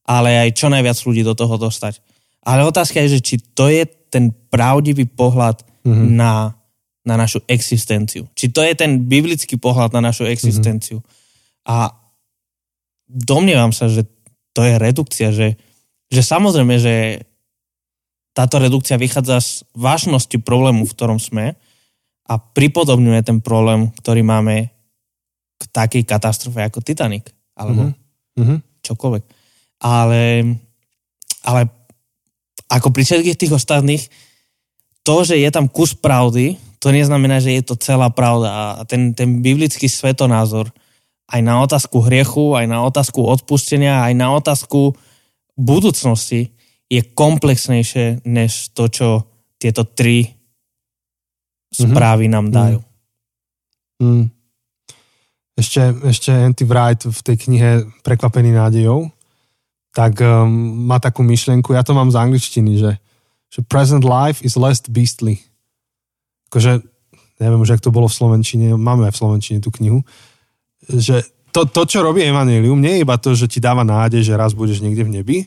[0.10, 2.00] ale aj čo najviac ľudí do toho dostať.
[2.46, 6.08] Ale otázka je, že či to je ten pravdivý pohľad mm-hmm.
[6.14, 6.56] na
[7.06, 8.26] na našu existenciu.
[8.34, 11.00] Či to je ten biblický pohľad na našu existenciu.
[11.00, 11.70] Mm-hmm.
[11.70, 11.94] A
[13.06, 14.10] domnievam sa, že
[14.58, 15.62] to je redukcia, že,
[16.10, 16.96] že samozrejme, že
[18.36, 21.56] táto redukcia vychádza z vážnosti problému, v ktorom sme
[22.26, 24.74] a pripodobňuje ten problém, ktorý máme
[25.56, 27.96] k takej katastrofe ako Titanic, alebo
[28.36, 28.58] mm-hmm.
[28.84, 29.24] čokoľvek.
[29.86, 30.24] Ale,
[31.48, 31.62] ale
[32.68, 34.04] ako pri všetkých tých ostatných,
[35.06, 38.78] to, že je tam kus pravdy, to neznamená, že je to celá pravda.
[38.78, 40.70] A ten, ten biblický svetonázor
[41.26, 44.94] aj na otázku hriechu, aj na otázku odpustenia, aj na otázku
[45.58, 46.54] budúcnosti
[46.86, 49.08] je komplexnejšie než to, čo
[49.58, 50.38] tieto tri
[51.74, 52.80] správy nám dajú.
[53.98, 54.06] Mm.
[54.06, 54.26] Mm.
[55.58, 57.70] Ešte, ešte Andy Wright v tej knihe
[58.06, 59.10] Prekvapený nádejou
[59.96, 60.52] tak um,
[60.86, 63.00] má takú myšlienku, ja to mám z angličtiny, že,
[63.48, 65.40] že present life is less beastly
[66.56, 66.88] akože,
[67.44, 70.08] neviem už, ak to bolo v Slovenčine, máme aj v Slovenčine tú knihu,
[70.88, 74.40] že to, to, čo robí Evangelium, nie je iba to, že ti dáva nádej, že
[74.40, 75.38] raz budeš niekde v nebi,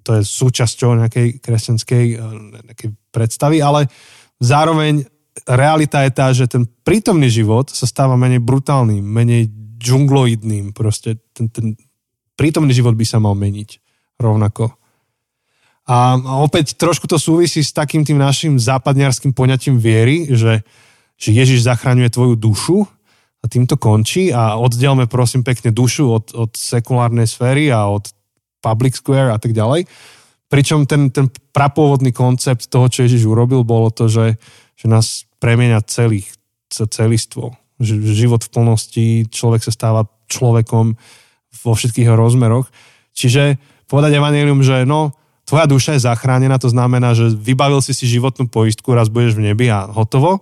[0.00, 2.32] to je súčasťou nejakej kresťanskej eh,
[2.72, 3.92] nejakej predstavy, ale
[4.40, 5.04] zároveň
[5.44, 11.52] realita je tá, že ten prítomný život sa stáva menej brutálnym, menej džungloidným, proste ten,
[11.52, 11.76] ten
[12.40, 13.80] prítomný život by sa mal meniť
[14.16, 14.81] rovnako.
[15.82, 16.14] A
[16.46, 20.62] opäť trošku to súvisí s takým tým našim západniarským poňatím viery, že,
[21.18, 22.86] že Ježiš zachraňuje tvoju dušu
[23.42, 28.06] a tým to končí a oddelme prosím pekne dušu od, od sekulárnej sféry a od
[28.62, 29.90] public square a tak ďalej.
[30.46, 34.38] Pričom ten, ten prapôvodný koncept toho, čo Ježiš urobil, bolo to, že,
[34.78, 36.30] že nás premieňa celých,
[36.70, 37.58] celistvo.
[37.82, 40.94] Život v plnosti, človek sa stáva človekom
[41.66, 42.70] vo všetkých jeho rozmeroch.
[43.10, 43.58] Čiže
[43.90, 48.46] povedať evanelium, že no, tvoja duša je zachránená, to znamená, že vybavil si si životnú
[48.46, 50.40] poistku, raz budeš v nebi a hotovo,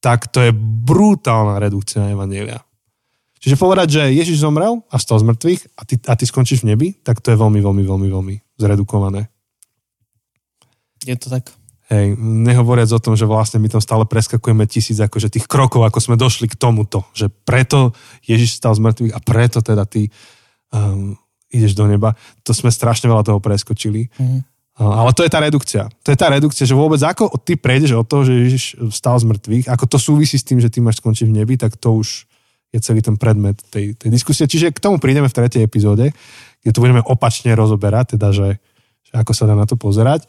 [0.00, 2.64] tak to je brutálna redukcia Evanielia.
[3.40, 6.76] Čiže povedať, že Ježiš zomrel a stal z mŕtvych a ty, a ty skončíš v
[6.76, 9.32] nebi, tak to je veľmi, veľmi, veľmi, veľmi zredukované.
[11.08, 11.48] Je to tak.
[11.88, 15.98] Hej, nehovoriac o tom, že vlastne my tam stále preskakujeme tisíc akože tých krokov, ako
[15.98, 17.96] sme došli k tomuto, že preto
[18.28, 20.12] Ježiš stal z mŕtvych a preto teda ty
[20.70, 21.18] um,
[21.50, 22.14] ideš do neba.
[22.46, 24.08] To sme strašne veľa toho preskočili.
[24.16, 24.46] Mm.
[24.80, 25.92] Ale to je tá redukcia.
[26.06, 29.28] To je tá redukcia, že vôbec ako ty prejdeš od toho, že Ježiš stal z
[29.28, 32.24] mŕtvych, ako to súvisí s tým, že ty máš skončiť v nebi, tak to už
[32.72, 34.48] je celý ten predmet tej, tej diskusie.
[34.48, 36.16] Čiže k tomu prídeme v tretej epizóde,
[36.64, 38.48] kde to budeme opačne rozoberať, teda, že,
[39.04, 40.24] že ako sa dá na to pozerať.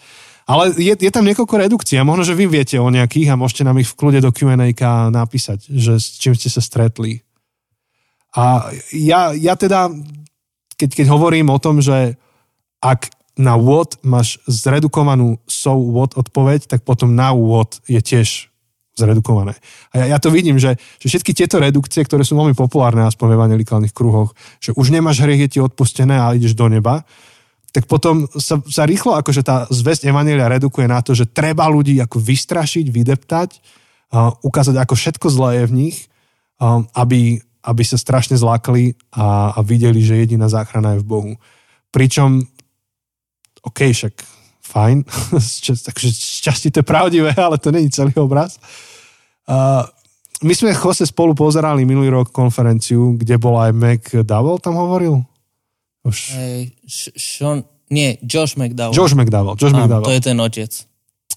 [0.49, 3.63] Ale je, je tam niekoľko redukcií a možno, že vy viete o nejakých a môžete
[3.63, 4.57] nám ich v kľude do Q&A
[5.13, 7.21] napísať, že s čím ste sa stretli.
[8.35, 9.93] A ja, ja teda
[10.81, 12.17] keď, keď hovorím o tom, že
[12.81, 18.51] ak na what máš zredukovanú so what odpoveď, tak potom na what je tiež
[18.97, 19.55] zredukované.
[19.95, 23.33] A ja, ja to vidím, že, že všetky tieto redukcie, ktoré sú veľmi populárne aspoň
[23.33, 27.07] v evangelikálnych kruhoch, že už nemáš hriech, je ti odpustené a ideš do neba,
[27.71, 31.95] tak potom sa, sa rýchlo akože tá zväzť Evangelia redukuje na to, že treba ľudí
[32.03, 33.49] ako vystrašiť, vydeptať,
[34.11, 35.97] uh, ukázať, ako všetko zlé je v nich,
[36.59, 41.31] um, aby, aby sa strašne zlákli a, a videli, že jediná záchrana je v Bohu.
[41.93, 42.41] Pričom,
[43.61, 44.13] OK, však
[44.65, 45.03] fajn,
[45.87, 48.57] takže šťastie to je pravdivé, ale to není celý obraz.
[49.45, 49.83] Uh,
[50.41, 55.21] my sme Jose spolu pozerali minulý rok konferenciu, kde bol aj Mac Dowell, tam hovoril?
[56.01, 56.33] Už...
[56.33, 57.61] Hey, Sean,
[57.93, 58.97] nie, Josh McDowell.
[58.97, 60.07] Josh McDowell, Josh Áno, McDowell.
[60.09, 60.71] to je ten otec.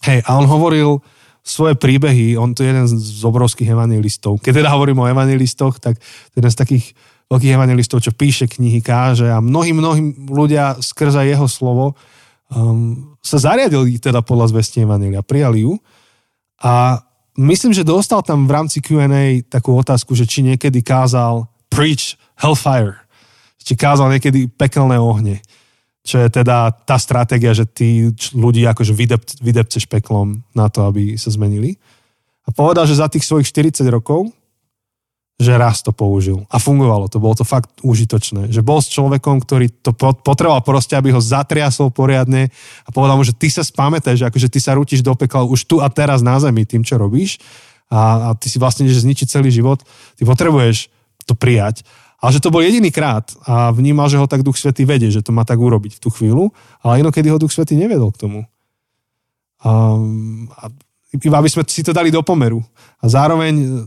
[0.08, 1.04] Hej, a on hovoril
[1.44, 4.40] svoje príbehy, on to je jeden z obrovských evangelistov.
[4.40, 6.84] Keď teda hovorím o evangelistoch, tak to je jeden z takých
[7.28, 12.00] veľkých evangelistov, čo píše knihy, káže a mnohí, mnohí ľudia skrze jeho slovo
[12.48, 15.76] um, sa zariadili teda podľa zvesti evangelia, prijali ju
[16.64, 17.04] a
[17.36, 23.04] myslím, že dostal tam v rámci Q&A takú otázku, že či niekedy kázal preach hellfire,
[23.60, 25.44] či kázal niekedy pekelné ohne,
[26.04, 31.16] čo je teda tá stratégia, že tí ľudí akože vydep, vydepceš peklom na to, aby
[31.16, 31.80] sa zmenili.
[32.44, 34.28] A povedal, že za tých svojich 40 rokov
[35.34, 36.46] že raz to použil.
[36.46, 38.54] A fungovalo to, bolo to fakt užitočné.
[38.54, 39.90] Že bol s človekom, ktorý to
[40.22, 42.54] potreboval proste, aby ho zatriasol poriadne
[42.86, 45.66] a povedal mu, že ty sa spamätáš, že akože ty sa rútiš do pekla už
[45.66, 47.42] tu a teraz na zemi tým, čo robíš
[47.90, 49.82] a, a ty si vlastne ideš zničiť celý život.
[50.14, 50.86] Ty potrebuješ
[51.26, 51.82] to prijať.
[52.24, 55.20] Ale že to bol jediný krát a vnímal, že ho tak Duch Svetý vedie, že
[55.20, 58.48] to má tak urobiť v tú chvíľu, ale inokedy ho Duch Svetý nevedol k tomu.
[59.60, 60.00] A,
[60.56, 60.64] a
[61.12, 62.64] iba aby sme si to dali do pomeru.
[63.04, 63.84] A zároveň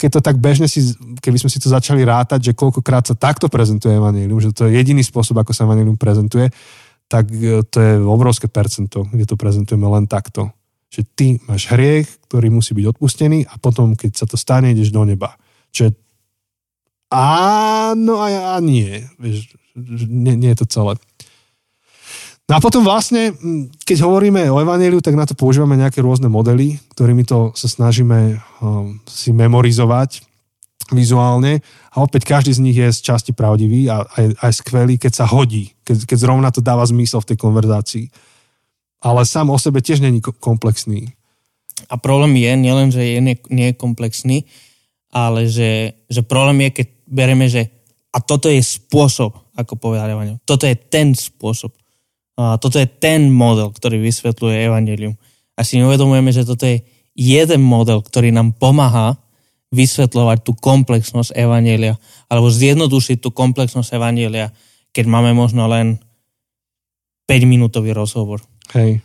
[0.00, 3.52] keď to tak bežne si, keby sme si to začali rátať, že koľkokrát sa takto
[3.52, 6.48] prezentuje Evangelium, že to je jediný spôsob, ako sa Evangelium prezentuje,
[7.04, 10.56] tak e, to je obrovské percento, kde to prezentujeme len takto.
[10.88, 14.88] Že ty máš hriech, ktorý musí byť odpustený a potom, keď sa to stane, ideš
[14.88, 15.36] do neba.
[15.68, 15.90] Čo je
[17.10, 19.02] áno a, a nie.
[19.18, 19.54] Vieš,
[20.06, 20.92] nie, nie je to celé.
[22.50, 23.30] No a potom vlastne,
[23.86, 28.42] keď hovoríme o Evangeliu, tak na to používame nejaké rôzne modely, ktorými to sa snažíme
[28.58, 30.26] um, si memorizovať
[30.90, 31.62] vizuálne
[31.94, 35.30] a opäť každý z nich je z časti pravdivý a aj, aj skvelý, keď sa
[35.30, 38.06] hodí, keď, keď zrovna to dáva zmysel v tej konverzácii.
[38.98, 41.14] Ale sám o sebe tiež není komplexný.
[41.86, 44.44] A problém je nielen, že je, nie, nie je komplexný,
[45.14, 47.66] ale že, že problém je, keď bereme, že
[48.10, 50.42] a toto je spôsob, ako povedal Evangelium.
[50.42, 51.70] Toto je ten spôsob.
[52.38, 55.14] A toto je ten model, ktorý vysvetľuje Evangelium.
[55.54, 56.82] A si neuvedomujeme, že toto je
[57.14, 59.20] jeden model, ktorý nám pomáha
[59.70, 61.94] vysvetľovať tú komplexnosť Evangelia
[62.26, 64.50] alebo zjednodušiť tú komplexnosť Evangelia,
[64.90, 66.02] keď máme možno len
[67.30, 68.42] 5-minútový rozhovor.
[68.74, 68.98] Hej.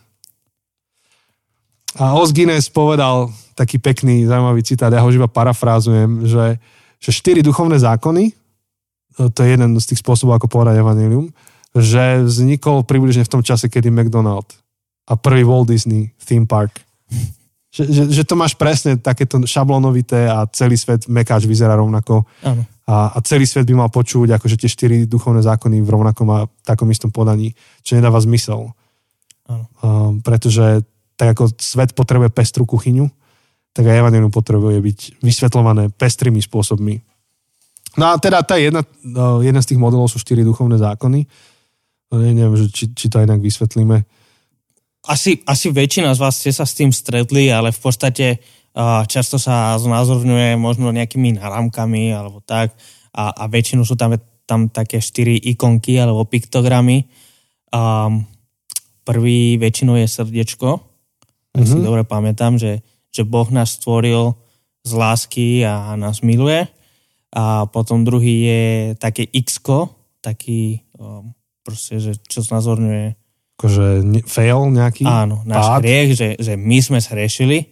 [2.01, 6.57] A Os Guinness povedal taký pekný, zaujímavý citát, ja ho iba parafrázujem, že,
[6.99, 8.33] že štyri duchovné zákony,
[9.15, 11.31] to je jeden z tých spôsobov, ako povedať Evangelium,
[11.75, 14.47] že vznikol približne v tom čase, kedy McDonald
[15.07, 16.83] a prvý Walt Disney theme park.
[17.75, 22.23] Že, že, že to máš presne takéto šablonovité a celý svet mekáč vyzerá rovnako.
[22.39, 22.63] Áno.
[22.87, 26.47] A, a celý svet by mal počuť akože tie štyri duchovné zákony v rovnakom a
[26.63, 27.51] takom istom podaní,
[27.83, 28.71] čo nedáva zmysel.
[29.51, 29.65] Áno.
[29.83, 30.87] Um, pretože
[31.19, 33.11] tak ako svet potrebuje pestrú kuchyňu,
[33.75, 36.95] tak aj Evangelium potrebuje byť vysvetľované pestrými spôsobmi.
[37.99, 41.27] No a teda tá jedna, uh, jedna z tých modelov sú štyri duchovné zákony
[42.15, 44.05] No neviem, že či, či to inak vysvetlíme.
[45.05, 48.41] Asi, asi väčšina z vás ste sa s tým stretli, ale v podstate
[49.07, 52.75] často sa znázorňuje možno nejakými náramkami alebo tak
[53.15, 54.17] a, a väčšinu sú tam,
[54.49, 57.07] tam také štyri ikonky alebo piktogramy.
[57.69, 58.25] Um,
[59.05, 60.69] prvý väčšinou je srdiečko.
[61.55, 61.69] Ak mm-hmm.
[61.69, 61.85] si mhm.
[61.85, 62.81] dobre pamätám, že,
[63.15, 64.35] že Boh nás stvoril
[64.83, 66.67] z lásky a nás miluje.
[67.31, 68.63] A potom druhý je
[68.99, 69.63] také x
[70.19, 71.31] taký um,
[71.63, 73.15] proste, že čo znázorňuje...
[73.55, 75.07] Akože fail nejaký?
[75.07, 75.79] Áno, náš pád.
[75.79, 77.71] hriech, že, že my sme zhrešili.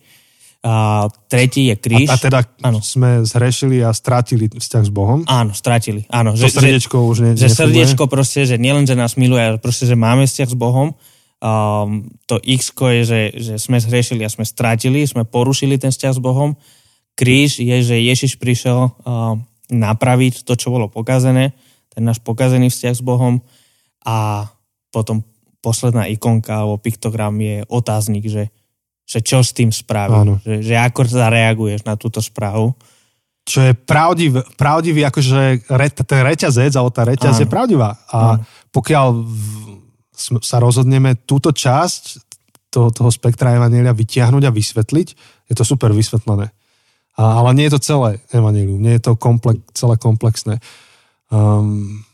[0.64, 2.08] A tretí je kríž.
[2.08, 2.80] A, a teda áno.
[2.80, 5.28] sme zhrešili a strátili vzťah s Bohom?
[5.28, 6.08] Áno, strátili.
[6.08, 9.44] Áno, to že, srdiečko že, už ne, Že srdiečko proste, že nielen, že nás miluje,
[9.44, 10.96] ale proste, že máme vzťah s Bohom.
[11.44, 16.16] Um, to x je, že, že sme zhrešili a sme strátili, sme porušili ten vzťah
[16.16, 16.56] s Bohom.
[17.20, 21.52] Kríž je, že Ježiš prišiel um, napraviť to, čo bolo pokazené,
[21.92, 23.44] ten náš pokazený vzťah s Bohom
[24.08, 24.48] a
[24.88, 25.20] potom
[25.60, 28.48] posledná ikonka alebo piktogram je otáznik, že,
[29.04, 32.72] že čo s tým spraví, že, že ako zareaguješ na túto správu.
[33.44, 37.42] Čo je pravdivý, pravdivý akože re, ten reťazec, alebo tá reťaz Áno.
[37.44, 38.00] je pravdivá.
[38.08, 38.48] A Áno.
[38.72, 39.83] pokiaľ v,
[40.18, 42.04] sa rozhodneme túto časť
[42.74, 45.08] toho, toho spektra Evanielia vytiahnuť a vysvetliť,
[45.50, 46.50] je to super vysvetlené.
[47.14, 50.58] A, ale nie je to celé Evangelium, nie je to komplex, celé komplexné.
[51.30, 52.06] Um,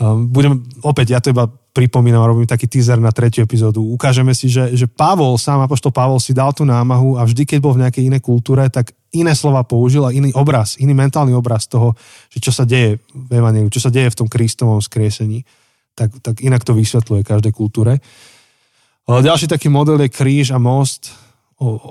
[0.00, 3.80] Ehm, budem, opäť, ja to iba pripomínam, robím taký teaser na tretiu epizódu.
[3.80, 7.58] Ukážeme si, že, že Pavol, sám apoštol Pavol si dal tú námahu a vždy, keď
[7.62, 11.64] bol v nejakej inej kultúre, tak iné slova použil a iný obraz, iný mentálny obraz
[11.68, 11.96] toho,
[12.28, 15.44] že čo sa deje v Evangeliu, čo sa deje v tom Kristovom skriesení.
[15.92, 18.00] Tak, tak inak to vysvetľuje každej kultúre.
[19.04, 21.12] Ďalší taký model je kríž a most.
[21.58, 21.90] O, o,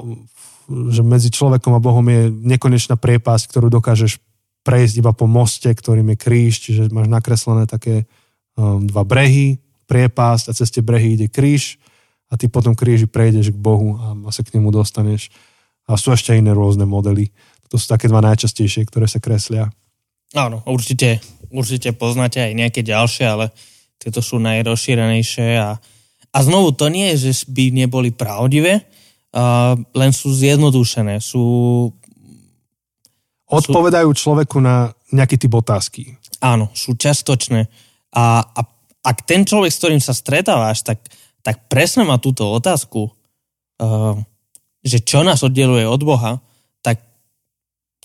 [0.90, 4.24] že medzi človekom a Bohom je nekonečná priepasť, ktorú dokážeš
[4.64, 8.06] prejsť iba po moste, ktorým je kríž, čiže máš nakreslené také
[8.56, 11.82] um, dva brehy, priepasť a cez tie brehy ide kríž
[12.32, 15.28] a ty potom kríži prejdeš k Bohu a, sa k nemu dostaneš.
[15.90, 17.34] A sú ešte iné rôzne modely.
[17.68, 19.68] To sú také dva najčastejšie, ktoré sa kreslia.
[20.32, 21.20] Áno, určite,
[21.52, 23.52] určite poznáte aj nejaké ďalšie, ale
[24.02, 25.78] tieto sú najrozšírenejšie a,
[26.34, 31.44] a znovu to nie je, že by neboli pravdivé, uh, len sú zjednodušené, sú...
[33.46, 36.18] Odpovedajú človeku na nejaký typ otázky.
[36.42, 37.70] Áno, sú častočné.
[38.16, 38.62] A, a
[39.06, 41.04] ak ten človek, s ktorým sa stretávaš, tak,
[41.46, 44.18] tak presne má túto otázku, uh,
[44.82, 46.42] že čo nás oddeluje od Boha,
[46.82, 47.06] tak,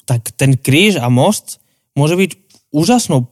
[0.04, 1.56] tak ten kríž a most
[1.96, 2.30] môže byť
[2.74, 3.24] úžasnou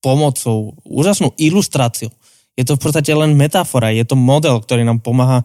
[0.00, 2.10] pomocou, úžasnou ilustráciou.
[2.56, 5.44] Je to v podstate len metafora, je to model, ktorý nám pomáha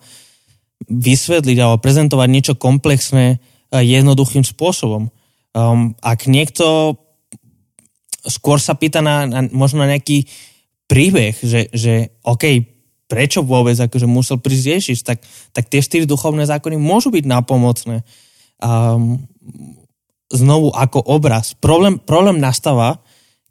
[0.87, 3.39] vysvetliť alebo prezentovať niečo komplexné
[3.71, 5.07] jednoduchým spôsobom.
[5.55, 6.99] Um, ak niekto
[8.27, 10.27] skôr sa pýta na, na možno nejaký
[10.89, 12.75] príbeh, že, že OK,
[13.05, 15.21] prečo vôbec akože musel prísť Ježiš, tak,
[15.53, 18.01] tak tie štyri duchovné zákony môžu byť napomocné.
[18.59, 19.29] Um,
[20.33, 21.53] znovu ako obraz.
[21.53, 23.04] Problém, problém nastáva,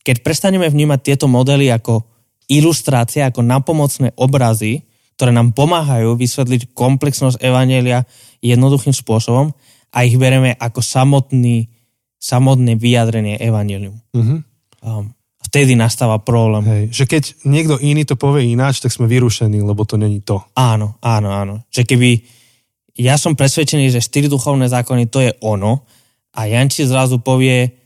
[0.05, 2.05] keď prestaneme vnímať tieto modely ako
[2.53, 4.85] ilustrácie, ako napomocné obrazy,
[5.17, 8.05] ktoré nám pomáhajú vysvetliť komplexnosť Evanielia
[8.45, 9.57] jednoduchým spôsobom
[9.95, 11.73] a ich bereme ako samotný,
[12.21, 13.97] samotné vyjadrenie Evangelium.
[14.13, 14.39] Mm-hmm.
[14.85, 16.67] Um, vtedy nastáva problém.
[16.67, 20.43] Hej, že keď niekto iný to povie ináč, tak sme vyrušení, lebo to není to.
[20.59, 21.55] Áno, áno, áno.
[21.71, 22.11] Že keby
[22.99, 25.87] ja som presvedčený, že štyri duchovné zákony to je ono
[26.35, 27.84] a Janči zrazu povie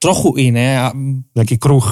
[0.00, 0.80] trochu iné.
[0.80, 0.96] A...
[1.36, 1.84] Nejaký kruh.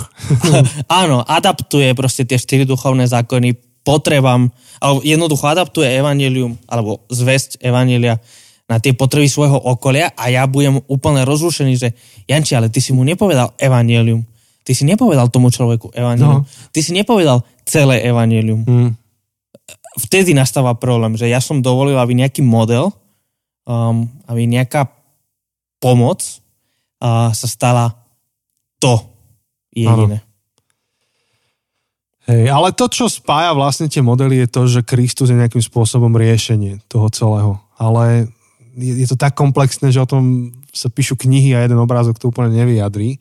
[1.01, 3.55] áno, adaptuje proste tie štyri duchovné zákony
[3.85, 4.53] potrebám,
[4.85, 8.21] alebo jednoducho adaptuje evanelium, alebo zväzť evanelia
[8.69, 11.97] na tie potreby svojho okolia a ja budem úplne rozrušený, že
[12.29, 14.21] Janči, ale ty si mu nepovedal evanelium.
[14.61, 16.45] Ty si nepovedal tomu človeku evanelium.
[16.45, 16.69] No.
[16.69, 18.69] Ty si nepovedal celé evanelium.
[18.69, 18.91] Mm.
[20.05, 22.93] Vtedy nastáva problém, že ja som dovolil, aby nejaký model,
[23.65, 24.93] um, aby nejaká
[25.81, 26.21] pomoc
[27.01, 27.98] uh, sa stala
[28.79, 28.95] to
[29.75, 30.23] jediné.
[32.29, 36.13] Hej, ale to, čo spája vlastne tie modely, je to, že Kristus je nejakým spôsobom
[36.13, 37.57] riešenie toho celého.
[37.81, 38.29] Ale
[38.77, 42.29] je, je to tak komplexné, že o tom sa píšu knihy a jeden obrázok to
[42.29, 43.17] úplne nevyjadrí.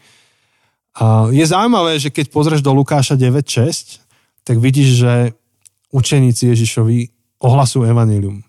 [0.99, 4.03] A je zaujímavé, že keď pozrieš do Lukáša 9.6,
[4.43, 5.13] tak vidíš, že
[5.95, 6.97] učeníci Ježišovi
[7.39, 8.43] ohlasujú evanilium.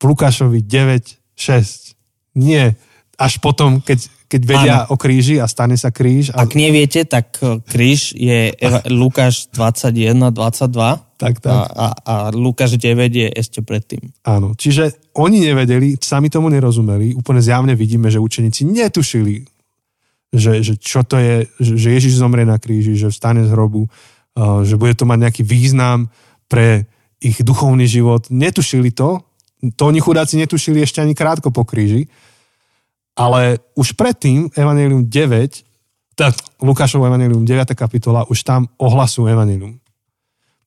[0.00, 1.94] V Lukášovi 9.6.
[2.34, 2.74] Nie
[3.14, 4.94] až potom, keď keď vedia ano.
[4.94, 6.34] o kríži a stane sa kríž.
[6.34, 6.42] A...
[6.46, 8.50] Ak neviete, tak e, kríž je
[8.90, 11.48] Lukáš 21, 22 tak, tak.
[11.48, 14.12] A, a, a Lukáš 9 je ešte predtým.
[14.28, 19.48] Áno, čiže oni nevedeli, sami tomu nerozumeli, úplne zjavne vidíme, že učeníci netušili,
[20.28, 23.88] že, že čo to je, že Ježiš zomrie na kríži, že vstane z hrobu,
[24.68, 26.12] že bude to mať nejaký význam
[26.52, 26.84] pre
[27.24, 28.28] ich duchovný život.
[28.28, 29.24] Netušili to,
[29.72, 32.12] to oni chudáci netušili ešte ani krátko po kríži.
[33.16, 35.64] Ale už predtým, Evangelium 9,
[36.16, 37.72] teda Lukášovo Evangelium 9.
[37.72, 39.80] kapitola, už tam ohlasujú Evangelium.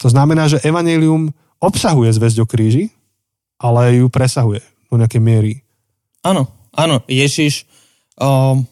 [0.02, 1.30] To znamená, že Evangelium
[1.62, 2.90] obsahuje zväzť o kríži,
[3.62, 5.54] ale ju presahuje do nejakej miery.
[6.26, 7.06] Áno, áno.
[7.06, 7.70] Ježiš
[8.18, 8.66] um,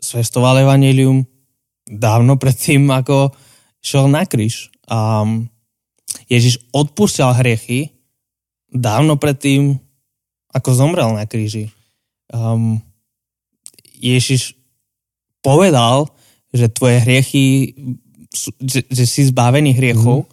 [0.00, 1.28] svestoval Evangelium
[1.84, 3.34] dávno predtým, ako
[3.84, 4.72] šel na kríž.
[4.88, 5.52] Um,
[6.32, 7.92] Ježiš odpúšťal hriechy
[8.70, 9.76] dávno predtým,
[10.54, 11.72] ako zomrel na kríži
[12.34, 12.78] um,
[14.00, 14.56] Ježiš
[15.44, 16.08] povedal,
[16.50, 17.74] že tvoje hriechy,
[18.58, 20.30] že, že si zbavený hriechov mm.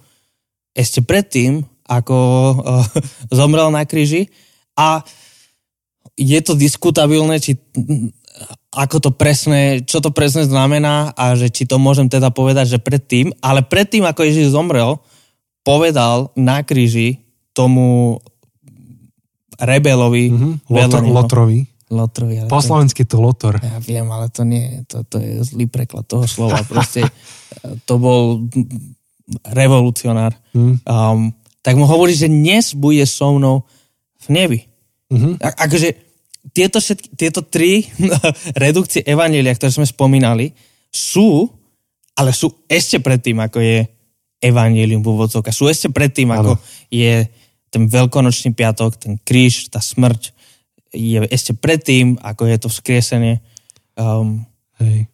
[0.74, 2.84] ešte predtým, ako uh,
[3.38, 4.30] zomrel na kríži
[4.78, 5.02] a
[6.18, 7.62] je to diskutabilné, či
[8.74, 12.80] ako to presne, čo to presne znamená a že či to môžem teda povedať, že
[12.82, 15.02] predtým, ale predtým, ako Ježiš zomrel,
[15.66, 17.26] povedal na kríži
[17.58, 18.18] tomu
[19.58, 20.54] rebelovi, mm-hmm.
[20.70, 22.44] Lotr, Lotrovi, Lotrovi.
[22.52, 23.56] Po slovensky to lotor.
[23.64, 26.60] Ja viem, ale to nie, to, to je zlý preklad toho slova.
[26.68, 27.08] Proste
[27.88, 28.44] to bol
[29.56, 30.36] revolucionár.
[30.52, 30.84] Mm.
[30.84, 31.32] Um,
[31.64, 33.64] tak mu hovorí, že dnes bude so mnou
[34.24, 34.60] v nebi.
[35.12, 35.34] Mm-hmm.
[35.40, 35.90] A, akože
[36.52, 37.88] tieto, všetky, tieto tri
[38.64, 40.56] redukcie Evanielia, ktoré sme spomínali,
[40.92, 41.52] sú,
[42.16, 43.78] ale sú ešte predtým, ako je
[44.44, 45.56] Evangelium v úvodzovkách.
[45.56, 46.40] Sú ešte predtým, ano.
[46.40, 46.52] ako
[46.92, 47.28] je
[47.68, 50.32] ten veľkonočný piatok, ten kríž, tá smrť,
[50.98, 53.46] je ešte predtým, ako je to vzkriesenie.
[53.94, 54.50] Um,
[54.82, 55.06] Hej.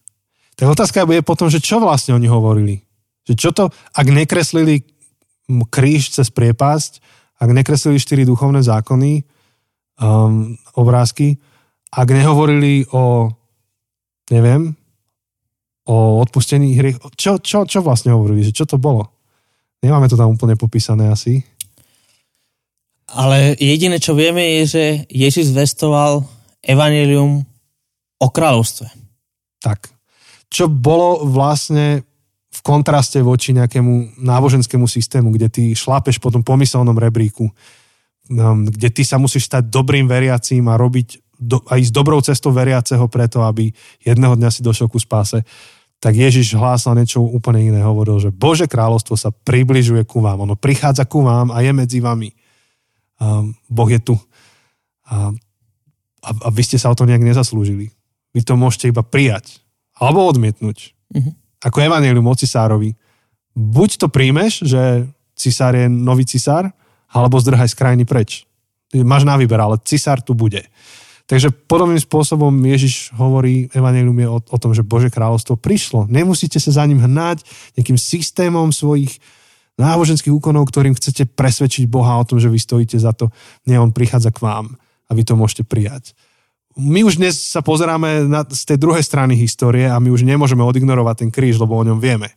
[0.56, 2.80] Tak otázka bude potom, že čo vlastne oni hovorili.
[3.28, 3.64] Že čo to,
[3.96, 4.88] ak nekreslili
[5.68, 7.04] kríž cez priepasť,
[7.44, 9.28] ak nekreslili štyri duchovné zákony,
[10.00, 11.40] um, obrázky,
[11.94, 13.30] ak nehovorili o,
[14.32, 14.74] neviem,
[15.84, 16.98] o odpustení hriech.
[17.20, 18.48] Čo, čo, čo vlastne hovorili?
[18.48, 19.12] Že čo to bolo?
[19.84, 21.44] Nemáme to tam úplne popísané asi.
[23.14, 26.26] Ale jediné, čo vieme, je, že Ježiš zvestoval
[26.66, 27.46] evanelium
[28.18, 28.90] o kráľovstve.
[29.62, 29.94] Tak.
[30.50, 32.02] Čo bolo vlastne
[32.54, 38.90] v kontraste voči nejakému náboženskému systému, kde ty šlápeš po tom pomyselnom rebríku, um, kde
[38.94, 43.42] ty sa musíš stať dobrým veriacím a robiť do, a ísť dobrou cestou veriaceho preto,
[43.42, 43.74] aby
[44.06, 45.42] jedného dňa si došiel ku spáse,
[45.98, 47.80] tak Ježiš hlásal niečo úplne iné.
[47.80, 50.44] Hovoril, že Bože kráľovstvo sa približuje ku vám.
[50.44, 52.30] Ono prichádza ku vám a je medzi vami.
[53.24, 54.16] Um, boh je tu.
[55.08, 55.32] A,
[56.20, 57.96] a, a vy ste sa o to nejak nezaslúžili.
[58.36, 59.64] Vy to môžete iba prijať.
[59.96, 60.92] Alebo odmietnúť.
[61.16, 61.34] Mm-hmm.
[61.64, 63.00] Ako Evangelium o cisárovi.
[63.56, 65.08] Buď to príjmeš, že
[65.38, 66.68] cisár je nový cisár,
[67.08, 68.44] alebo zdrhaj z krajiny preč.
[68.92, 70.66] Máš na výber, ale cisár tu bude.
[71.24, 76.12] Takže podobným spôsobom Ježiš hovorí, Evangelium je o, o tom, že Bože kráľovstvo prišlo.
[76.12, 77.48] Nemusíte sa za ním hnať
[77.80, 79.24] nejakým systémom svojich
[79.78, 83.34] náboženských úkonov, ktorým chcete presvedčiť Boha o tom, že vy stojíte za to.
[83.66, 86.14] Nie, on prichádza k vám a vy to môžete prijať.
[86.74, 90.66] My už dnes sa pozeráme na, z tej druhej strany histórie a my už nemôžeme
[90.66, 92.34] odignorovať ten kríž, lebo o ňom vieme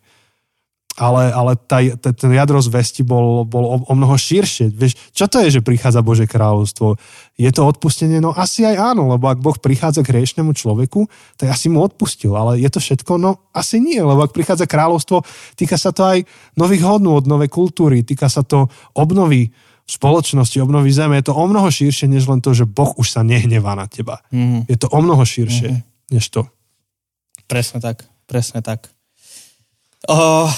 [0.96, 4.72] ale, ale tá, tá, ten jadro zvesti bol, bol o, o mnoho širšie.
[4.72, 6.96] Vieš, čo to je, že prichádza Bože kráľovstvo?
[7.36, 8.16] Je to odpustenie?
[8.16, 11.04] No asi aj áno, lebo ak Boh prichádza k hriešnemu človeku,
[11.36, 13.20] tak asi mu odpustil, ale je to všetko?
[13.20, 15.20] No asi nie, lebo ak prichádza kráľovstvo,
[15.52, 16.24] týka sa to aj
[16.56, 19.52] nových od novej kultúry, týka sa to obnovy
[19.86, 21.20] spoločnosti, obnovy zeme.
[21.20, 24.18] Je to o mnoho širšie, než len to, že Boh už sa nehnevá na teba.
[24.34, 24.66] Mm-hmm.
[24.66, 26.10] Je to o mnoho širšie, mm-hmm.
[26.10, 26.42] než to.
[27.46, 28.90] Presne tak, presne tak.
[30.10, 30.50] Oh,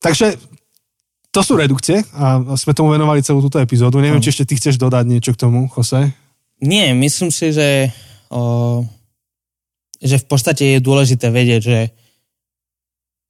[0.00, 0.40] Takže
[1.30, 4.02] to sú redukcie a sme tomu venovali celú túto epizódu.
[4.02, 6.10] Neviem, či ešte ty chceš dodať niečo k tomu, Jose?
[6.58, 7.94] Nie, myslím si, že,
[8.28, 8.82] o,
[10.02, 11.80] že v podstate je dôležité vedieť, že,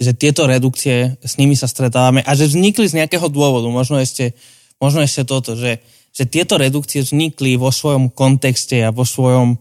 [0.00, 3.68] že tieto redukcie, s nimi sa stretávame a že vznikli z nejakého dôvodu.
[3.68, 4.32] Možno ešte,
[4.80, 5.84] možno ešte toto, že,
[6.16, 9.60] že tieto redukcie vznikli vo svojom kontexte a vo svojom,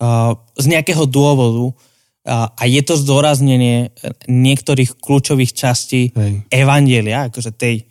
[0.00, 1.74] uh, z nejakého dôvodu,
[2.22, 3.90] a, je to zdôraznenie
[4.30, 6.46] niektorých kľúčových častí Hej.
[6.48, 7.82] Evangelia, akože tej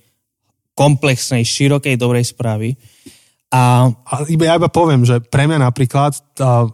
[0.71, 2.79] komplexnej, širokej, dobrej správy.
[3.51, 6.71] A, a iba, ja iba poviem, že pre mňa napríklad tá,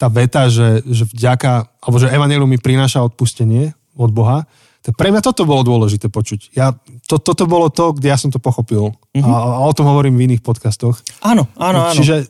[0.00, 4.48] tá veta, že, že vďaka, alebo že Evangelium mi prináša odpustenie od Boha,
[4.80, 6.56] to pre mňa toto bolo dôležité počuť.
[6.56, 6.72] Ja,
[7.04, 8.96] to, toto bolo to, kde ja som to pochopil.
[9.12, 9.28] Mm-hmm.
[9.28, 10.96] A, a o tom hovorím v iných podcastoch.
[11.20, 11.96] Áno, áno, áno.
[11.98, 12.24] Čiže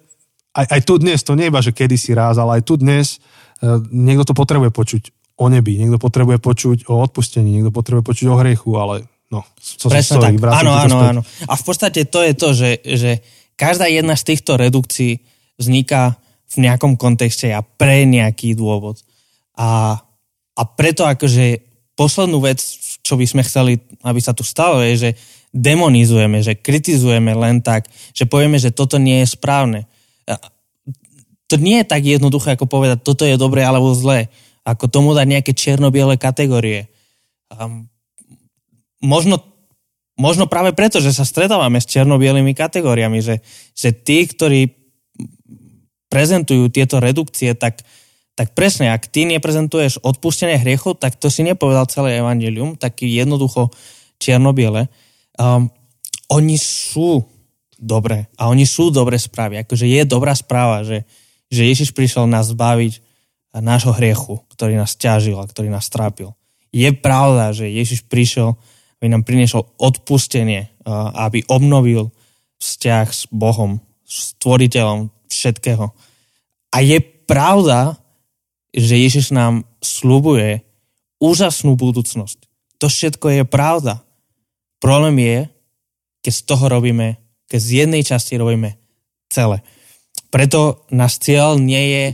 [0.59, 3.23] aj, aj tu dnes, to nie iba, že kedysi raz, ale aj tu dnes
[3.91, 5.03] niekto to potrebuje počuť
[5.39, 9.87] o nebi, niekto potrebuje počuť o odpustení, niekto potrebuje počuť o hriechu, ale no, co
[9.87, 10.51] Presne stojí, tak.
[10.63, 11.23] Áno, áno, áno.
[11.47, 13.11] A v podstate to je to, že, že
[13.55, 15.23] každá jedna z týchto redukcií
[15.59, 18.99] vzniká v nejakom kontexte a pre nejaký dôvod.
[19.59, 20.01] A,
[20.55, 21.61] a preto akože
[21.99, 22.63] poslednú vec,
[23.03, 25.11] čo by sme chceli, aby sa tu stalo, je, že
[25.51, 29.91] demonizujeme, že kritizujeme len tak, že povieme, že toto nie je správne
[31.49, 34.29] to nie je tak jednoduché, ako povedať, toto je dobré alebo zlé.
[34.69, 36.93] Ako tomu dať nejaké čierno-biele kategórie.
[37.49, 37.89] Um,
[39.01, 39.41] možno,
[40.21, 43.41] možno práve preto, že sa stretávame s čierno-bielými kategóriami, že,
[43.73, 44.77] že tí, ktorí
[46.13, 47.81] prezentujú tieto redukcie, tak,
[48.37, 53.73] tak presne, ak ty neprezentuješ odpustenie hriechov, tak to si nepovedal celé evangelium, taký jednoducho
[54.21, 54.93] čierno-biele.
[55.41, 55.73] Um,
[56.29, 57.25] oni sú
[57.81, 59.65] dobré a oni sú dobré správy.
[59.65, 61.09] Akože je dobrá správa, že,
[61.49, 63.01] že Ježiš prišiel nás zbaviť
[63.59, 66.37] nášho hriechu, ktorý nás ťažil a ktorý nás trápil.
[66.69, 68.61] Je pravda, že Ježiš prišiel,
[69.01, 70.69] aby nám priniesol odpustenie,
[71.17, 72.13] aby obnovil
[72.61, 75.91] vzťah s Bohom, s tvoriteľom všetkého.
[76.69, 77.97] A je pravda,
[78.77, 80.61] že Ježiš nám slubuje
[81.17, 82.45] úžasnú budúcnosť.
[82.79, 84.05] To všetko je pravda.
[84.79, 85.39] Problém je,
[86.23, 87.17] keď z toho robíme,
[87.49, 88.77] keď z jednej časti robíme
[89.33, 89.65] celé.
[90.29, 92.05] Preto náš cieľ nie je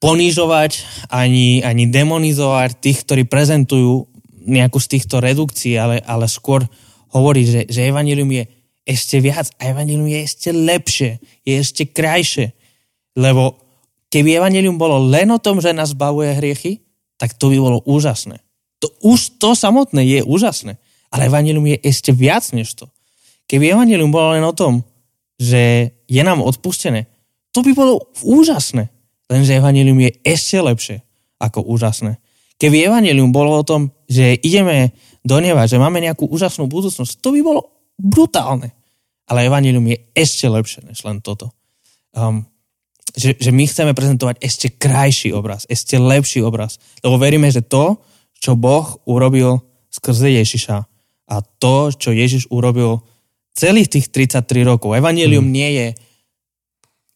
[0.00, 4.08] ponižovať ani, ani demonizovať tých, ktorí prezentujú
[4.46, 6.64] nejakú z týchto redukcií, ale, ale skôr
[7.10, 8.44] hovorí, že, že evanilium je
[8.86, 11.10] ešte viac a evanilium je ešte lepšie,
[11.42, 12.54] je ešte krajšie.
[13.18, 13.58] Lebo
[14.12, 16.86] keby evanilium bolo len o tom, že nás bavuje hriechy,
[17.18, 18.38] tak to by bolo úžasné.
[18.84, 20.78] To, už to samotné je úžasné.
[21.10, 22.86] Ale evanilium je ešte viac než to.
[23.50, 24.84] Keby evanilium bolo len o tom,
[25.36, 27.06] že je nám odpustené,
[27.52, 28.92] to by bolo úžasné.
[29.26, 30.96] Lenže evanelium je ešte lepšie
[31.40, 32.20] ako úžasné.
[32.56, 37.34] Keby evanelium bolo o tom, že ideme do neba, že máme nejakú úžasnú budúcnosť, to
[37.36, 37.60] by bolo
[38.00, 38.72] brutálne.
[39.26, 41.50] ale evanilium je ešte lepšie než len toto.
[42.14, 42.46] Um,
[43.16, 46.78] že, že my chceme prezentovať ešte krajší obraz, ešte lepší obraz.
[47.02, 47.98] Lebo veríme, že to,
[48.38, 50.76] čo Boh urobil skrze Ježiša
[51.26, 53.02] a to, čo Ježiš urobil
[53.56, 54.92] celých tých 33 rokov.
[54.92, 55.54] Evangelium hmm.
[55.56, 55.86] nie je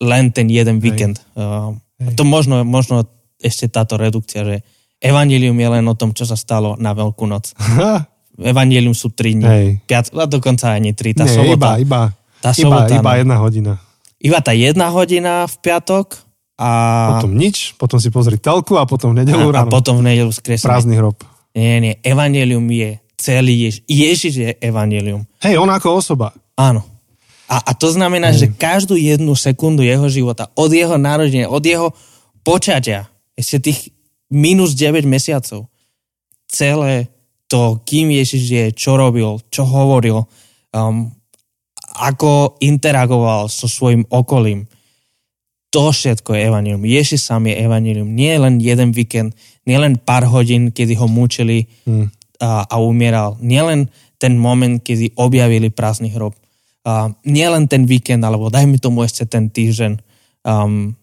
[0.00, 1.20] len ten jeden víkend.
[1.36, 1.76] Uh,
[2.16, 3.04] to možno, možno
[3.36, 4.56] ešte táto redukcia, že
[5.00, 7.52] Evangelium je len o tom, čo sa stalo na Veľkú noc.
[8.40, 9.44] Evangelium sú 3 dní.
[9.44, 9.66] Hej.
[9.84, 11.20] Piat, a dokonca ani 3.
[11.20, 11.76] Tá Nie, sobota.
[11.76, 12.00] Iba, iba,
[12.40, 13.72] tá sobota, iba, iba jedna hodina.
[14.20, 16.20] Iba tá jedna hodina v piatok
[16.60, 16.68] a...
[17.16, 19.68] Potom nič, potom si pozri telku a potom v nedelu ráno.
[19.68, 20.68] A potom v nedelu skresne.
[20.68, 21.16] Prázdny hrob.
[21.56, 23.84] Nie, nie, Evangelium je celý Ježiš.
[23.84, 25.28] Ježiš je Evangelium.
[25.44, 26.32] Hej, on ako osoba.
[26.56, 26.80] Áno.
[27.44, 28.48] A, a to znamená, Hej.
[28.48, 31.92] že každú jednu sekundu jeho života, od jeho narodenia, od jeho
[32.40, 33.80] počatia, ešte tých
[34.32, 35.68] minus 9 mesiacov,
[36.48, 37.12] celé
[37.50, 40.22] to, kým Ježiš je, čo robil, čo hovoril,
[40.70, 41.10] um,
[41.98, 44.70] ako interagoval so svojim okolím,
[45.70, 46.82] to všetko je evanilium.
[46.82, 48.10] Ježiš sám je evanilium.
[48.10, 52.10] Nie len jeden víkend, nie len pár hodín, kedy ho mučili hmm.
[52.40, 53.36] A, a umieral.
[53.44, 56.34] Nie len ten moment, kedy objavili prázdny hrob
[56.84, 60.00] uh, nielen ten víkend, alebo dajme tomu ešte ten týždeň
[60.44, 60.96] um,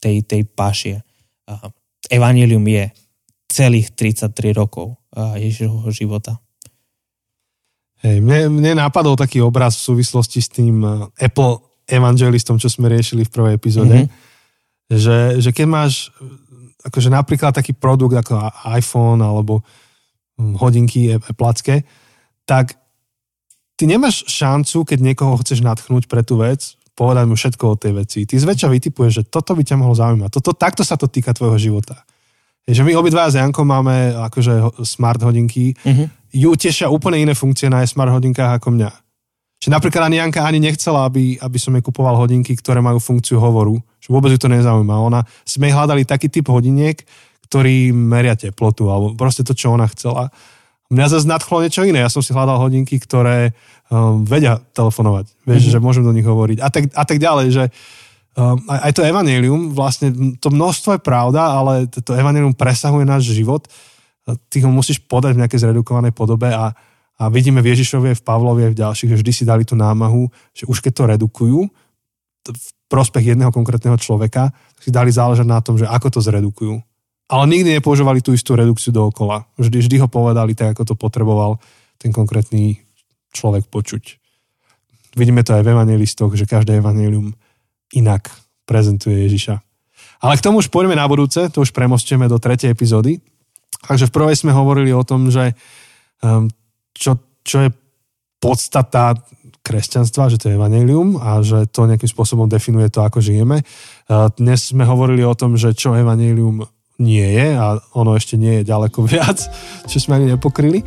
[0.00, 1.00] tej, tej pašie.
[1.48, 1.72] Uh,
[2.12, 2.92] Evangelium je
[3.48, 6.36] celých 33 rokov uh, Ježišovho života.
[8.04, 12.90] Hej, mne, mne napadol taký obraz v súvislosti s tým uh, Apple evangelistom, čo sme
[12.92, 14.90] riešili v prvej epizóde, mm-hmm.
[14.90, 16.10] že, že keď máš
[16.86, 19.62] akože napríklad taký produkt ako iPhone alebo
[20.36, 21.84] hodinky Applecké,
[22.44, 22.76] tak
[23.76, 27.92] ty nemáš šancu, keď niekoho chceš natchnúť pre tú vec, povedať mu všetko o tej
[27.92, 28.18] veci.
[28.24, 30.32] Ty zväčša vytipuješ, že toto by ťa mohlo zaujímať.
[30.40, 32.04] Toto, takto sa to týka tvojho života.
[32.66, 35.76] Je, že my obidva s Jankom máme akože smart hodinky.
[35.86, 36.08] Uh-huh.
[36.34, 38.90] Ju tešia úplne iné funkcie na smart hodinkách ako mňa.
[39.62, 43.38] Že napríklad ani Janka ani nechcela, aby, aby som jej kupoval hodinky, ktoré majú funkciu
[43.38, 43.78] hovoru.
[44.02, 44.96] Že vôbec ju to nezaujíma.
[44.98, 47.00] Ona, sme hľadali taký typ hodiniek,
[47.46, 50.34] ktorý meria teplotu, alebo proste to, čo ona chcela.
[50.90, 52.02] Mňa zase nadchlo niečo iné.
[52.02, 53.54] Ja som si hľadal hodinky, ktoré
[53.90, 55.30] um, vedia telefonovať.
[55.46, 55.74] Vieš, mm-hmm.
[55.74, 56.58] že môžem do nich hovoriť.
[56.62, 57.64] A tak, a tak ďalej, že
[58.38, 63.30] um, aj, aj to evanelium, vlastne to množstvo je pravda, ale to evanelium presahuje náš
[63.30, 63.66] život.
[64.26, 66.74] Ty ho musíš podať v nejakej zredukovanej podobe a,
[67.18, 70.66] a vidíme v Ježišovie, v Pavlovie, v ďalších, že vždy si dali tú námahu, že
[70.66, 71.60] už keď to redukujú,
[72.46, 76.78] v prospech jedného konkrétneho človeka, si dali záležať na tom, že ako to zredukujú
[77.26, 79.50] ale nikdy nepoužívali tú istú redukciu dookola.
[79.58, 81.58] Vždy, vždy ho povedali tak, ako to potreboval
[81.98, 82.78] ten konkrétny
[83.34, 84.22] človek počuť.
[85.16, 87.34] Vidíme to aj v evangelistoch, že každé evanelium
[87.96, 88.30] inak
[88.68, 89.58] prezentuje Ježiša.
[90.22, 93.20] Ale k tomu už poďme na budúce, to už premostíme do tretej epizódy.
[93.86, 95.56] Takže v prvej sme hovorili o tom, že
[96.20, 96.48] um,
[96.96, 97.70] čo, čo je
[98.40, 99.16] podstata
[99.66, 103.66] kresťanstva, že to je evanelium a že to nejakým spôsobom definuje to, ako žijeme.
[104.06, 106.64] Uh, dnes sme hovorili o tom, že čo evanelium
[106.98, 109.38] nie je a ono ešte nie je ďaleko viac,
[109.88, 110.80] čo sme ani nepokryli.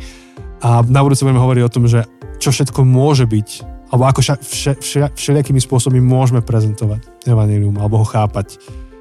[0.60, 2.04] A na budúce budeme hovoriť o tom, že
[2.40, 3.48] čo všetko môže byť,
[3.92, 8.60] alebo ako vše, vše, všelijakými spôsobmi môžeme prezentovať evanilium, alebo ho chápať.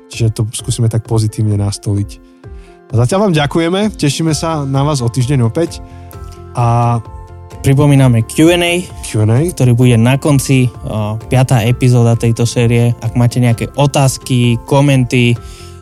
[0.10, 2.10] Čiže to skúsime tak pozitívne nastoliť.
[2.90, 5.84] A zatiaľ vám ďakujeme, tešíme sa na vás o týždeň opäť
[6.58, 6.98] a
[7.60, 12.96] Pripomíname Q&A, Q&A, ktorý bude na konci, uh, piatá epizóda tejto série.
[13.04, 15.36] Ak máte nejaké otázky, komenty,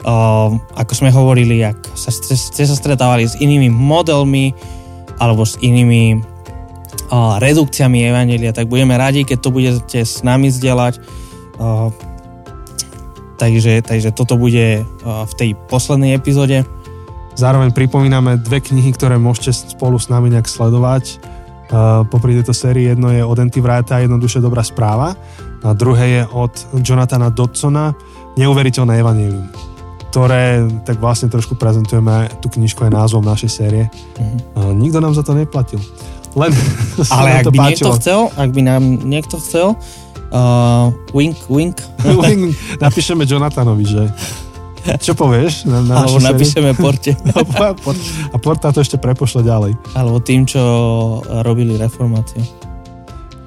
[0.07, 4.55] Ehm, ako sme hovorili, ak sa, ste, sa stretávali s inými modelmi
[5.19, 6.23] alebo s inými
[7.09, 11.01] uh, redukciami Evangelia, tak budeme radi, keď to budete s nami zdieľať.
[11.59, 11.91] Uh,
[13.35, 16.63] takže, takže toto bude uh, v tej poslednej epizóde.
[17.35, 21.19] Zároveň pripomíname dve knihy, ktoré môžete spolu s nami nejak sledovať.
[21.67, 25.19] Uh, popri tejto sérii jedno je od Enty Vrajta Jednoduše dobrá správa
[25.67, 27.91] a druhé je od Jonathana Dodsona
[28.39, 29.66] Neuveriteľné evanílium
[30.09, 33.83] ktoré tak vlastne trošku prezentujeme tú knižku aj názvom našej série.
[34.17, 34.71] Uh-huh.
[34.71, 35.79] Nikto nám za to neplatil.
[36.37, 36.51] Len
[37.15, 37.67] Ale ak to by páčilo.
[37.67, 39.67] niekto chcel, ak by nám niekto chcel,
[40.31, 41.77] uh, wink, wink.
[42.23, 42.55] wink.
[42.79, 44.03] Napíšeme Jonathanovi, že
[45.03, 45.67] čo povieš?
[45.67, 47.11] Na, na Alebo napíšeme Porte.
[48.33, 49.75] a Porta to ešte prepošle ďalej.
[49.91, 50.63] Alebo tým, čo
[51.43, 52.39] robili reformáciu.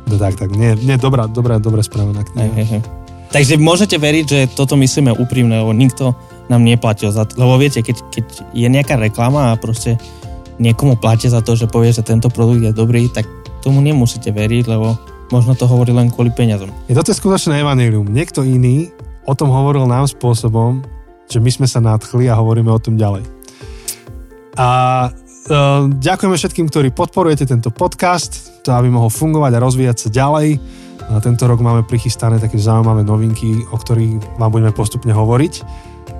[0.04, 0.52] No tak, tak.
[0.52, 2.44] Nie, nie dobrá, dobrá, správa na kniha.
[2.44, 2.82] Hej, hej, hej.
[3.30, 6.18] Takže môžete veriť, že toto myslíme úprimne, lebo nikto
[6.50, 7.38] nám neplatil za to.
[7.38, 9.94] Lebo viete, keď, keď je nejaká reklama a proste
[10.58, 13.24] niekomu platia za to, že povie, že tento produkt je dobrý, tak
[13.62, 14.98] tomu nemusíte veriť, lebo
[15.30, 16.74] možno to hovorí len kvôli peniazom.
[16.90, 18.10] Je to skutočné evanilium.
[18.10, 18.90] Niekto iný
[19.24, 20.82] o tom hovoril nám spôsobom,
[21.30, 23.22] že my sme sa nadchli a hovoríme o tom ďalej.
[24.58, 24.68] A
[25.06, 30.48] uh, ďakujeme všetkým, ktorí podporujete tento podcast, to aby mohol fungovať a rozvíjať sa ďalej.
[31.08, 35.54] A tento rok máme prichystané také zaujímavé novinky, o ktorých vám budeme postupne hovoriť,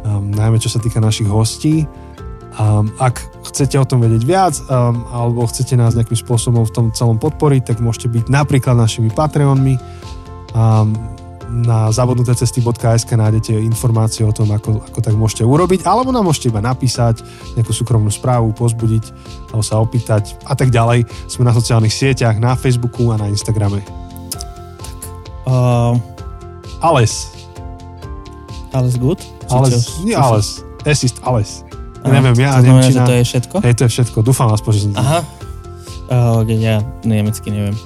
[0.06, 1.84] um, najmä čo sa týka našich hostí.
[2.58, 6.86] Um, ak chcete o tom vedieť viac um, alebo chcete nás nejakým spôsobom v tom
[6.90, 9.78] celom podporiť, tak môžete byť napríklad našimi Patreonmi.
[10.50, 10.96] Um,
[11.50, 16.62] na zabudnutecesty.sk nájdete informácie o tom, ako, ako tak môžete urobiť, alebo nám môžete iba
[16.62, 17.26] napísať
[17.58, 19.04] nejakú súkromnú správu, pozbudiť,
[19.50, 21.10] alebo sa opýtať a tak ďalej.
[21.26, 23.82] Sme na sociálnych sieťach, na Facebooku a na Instagrame.
[25.50, 25.98] Uh,
[26.78, 27.34] Ales.
[28.70, 29.18] alles good?
[29.50, 30.62] Ales, nie Ales.
[30.86, 31.66] Es ist alles.
[32.00, 32.94] Aha, Neviem, ja to znamená, Nemčina.
[32.94, 33.56] že to je všetko?
[33.60, 34.18] Hej, to je všetko.
[34.24, 34.92] Dúfam aspoň, že som.
[34.96, 35.20] Aha.
[36.42, 37.76] Okay, ja nemecky neviem.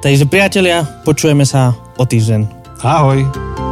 [0.00, 2.48] Takže priatelia, počujeme sa o týždeň.
[2.82, 3.69] Ahoj.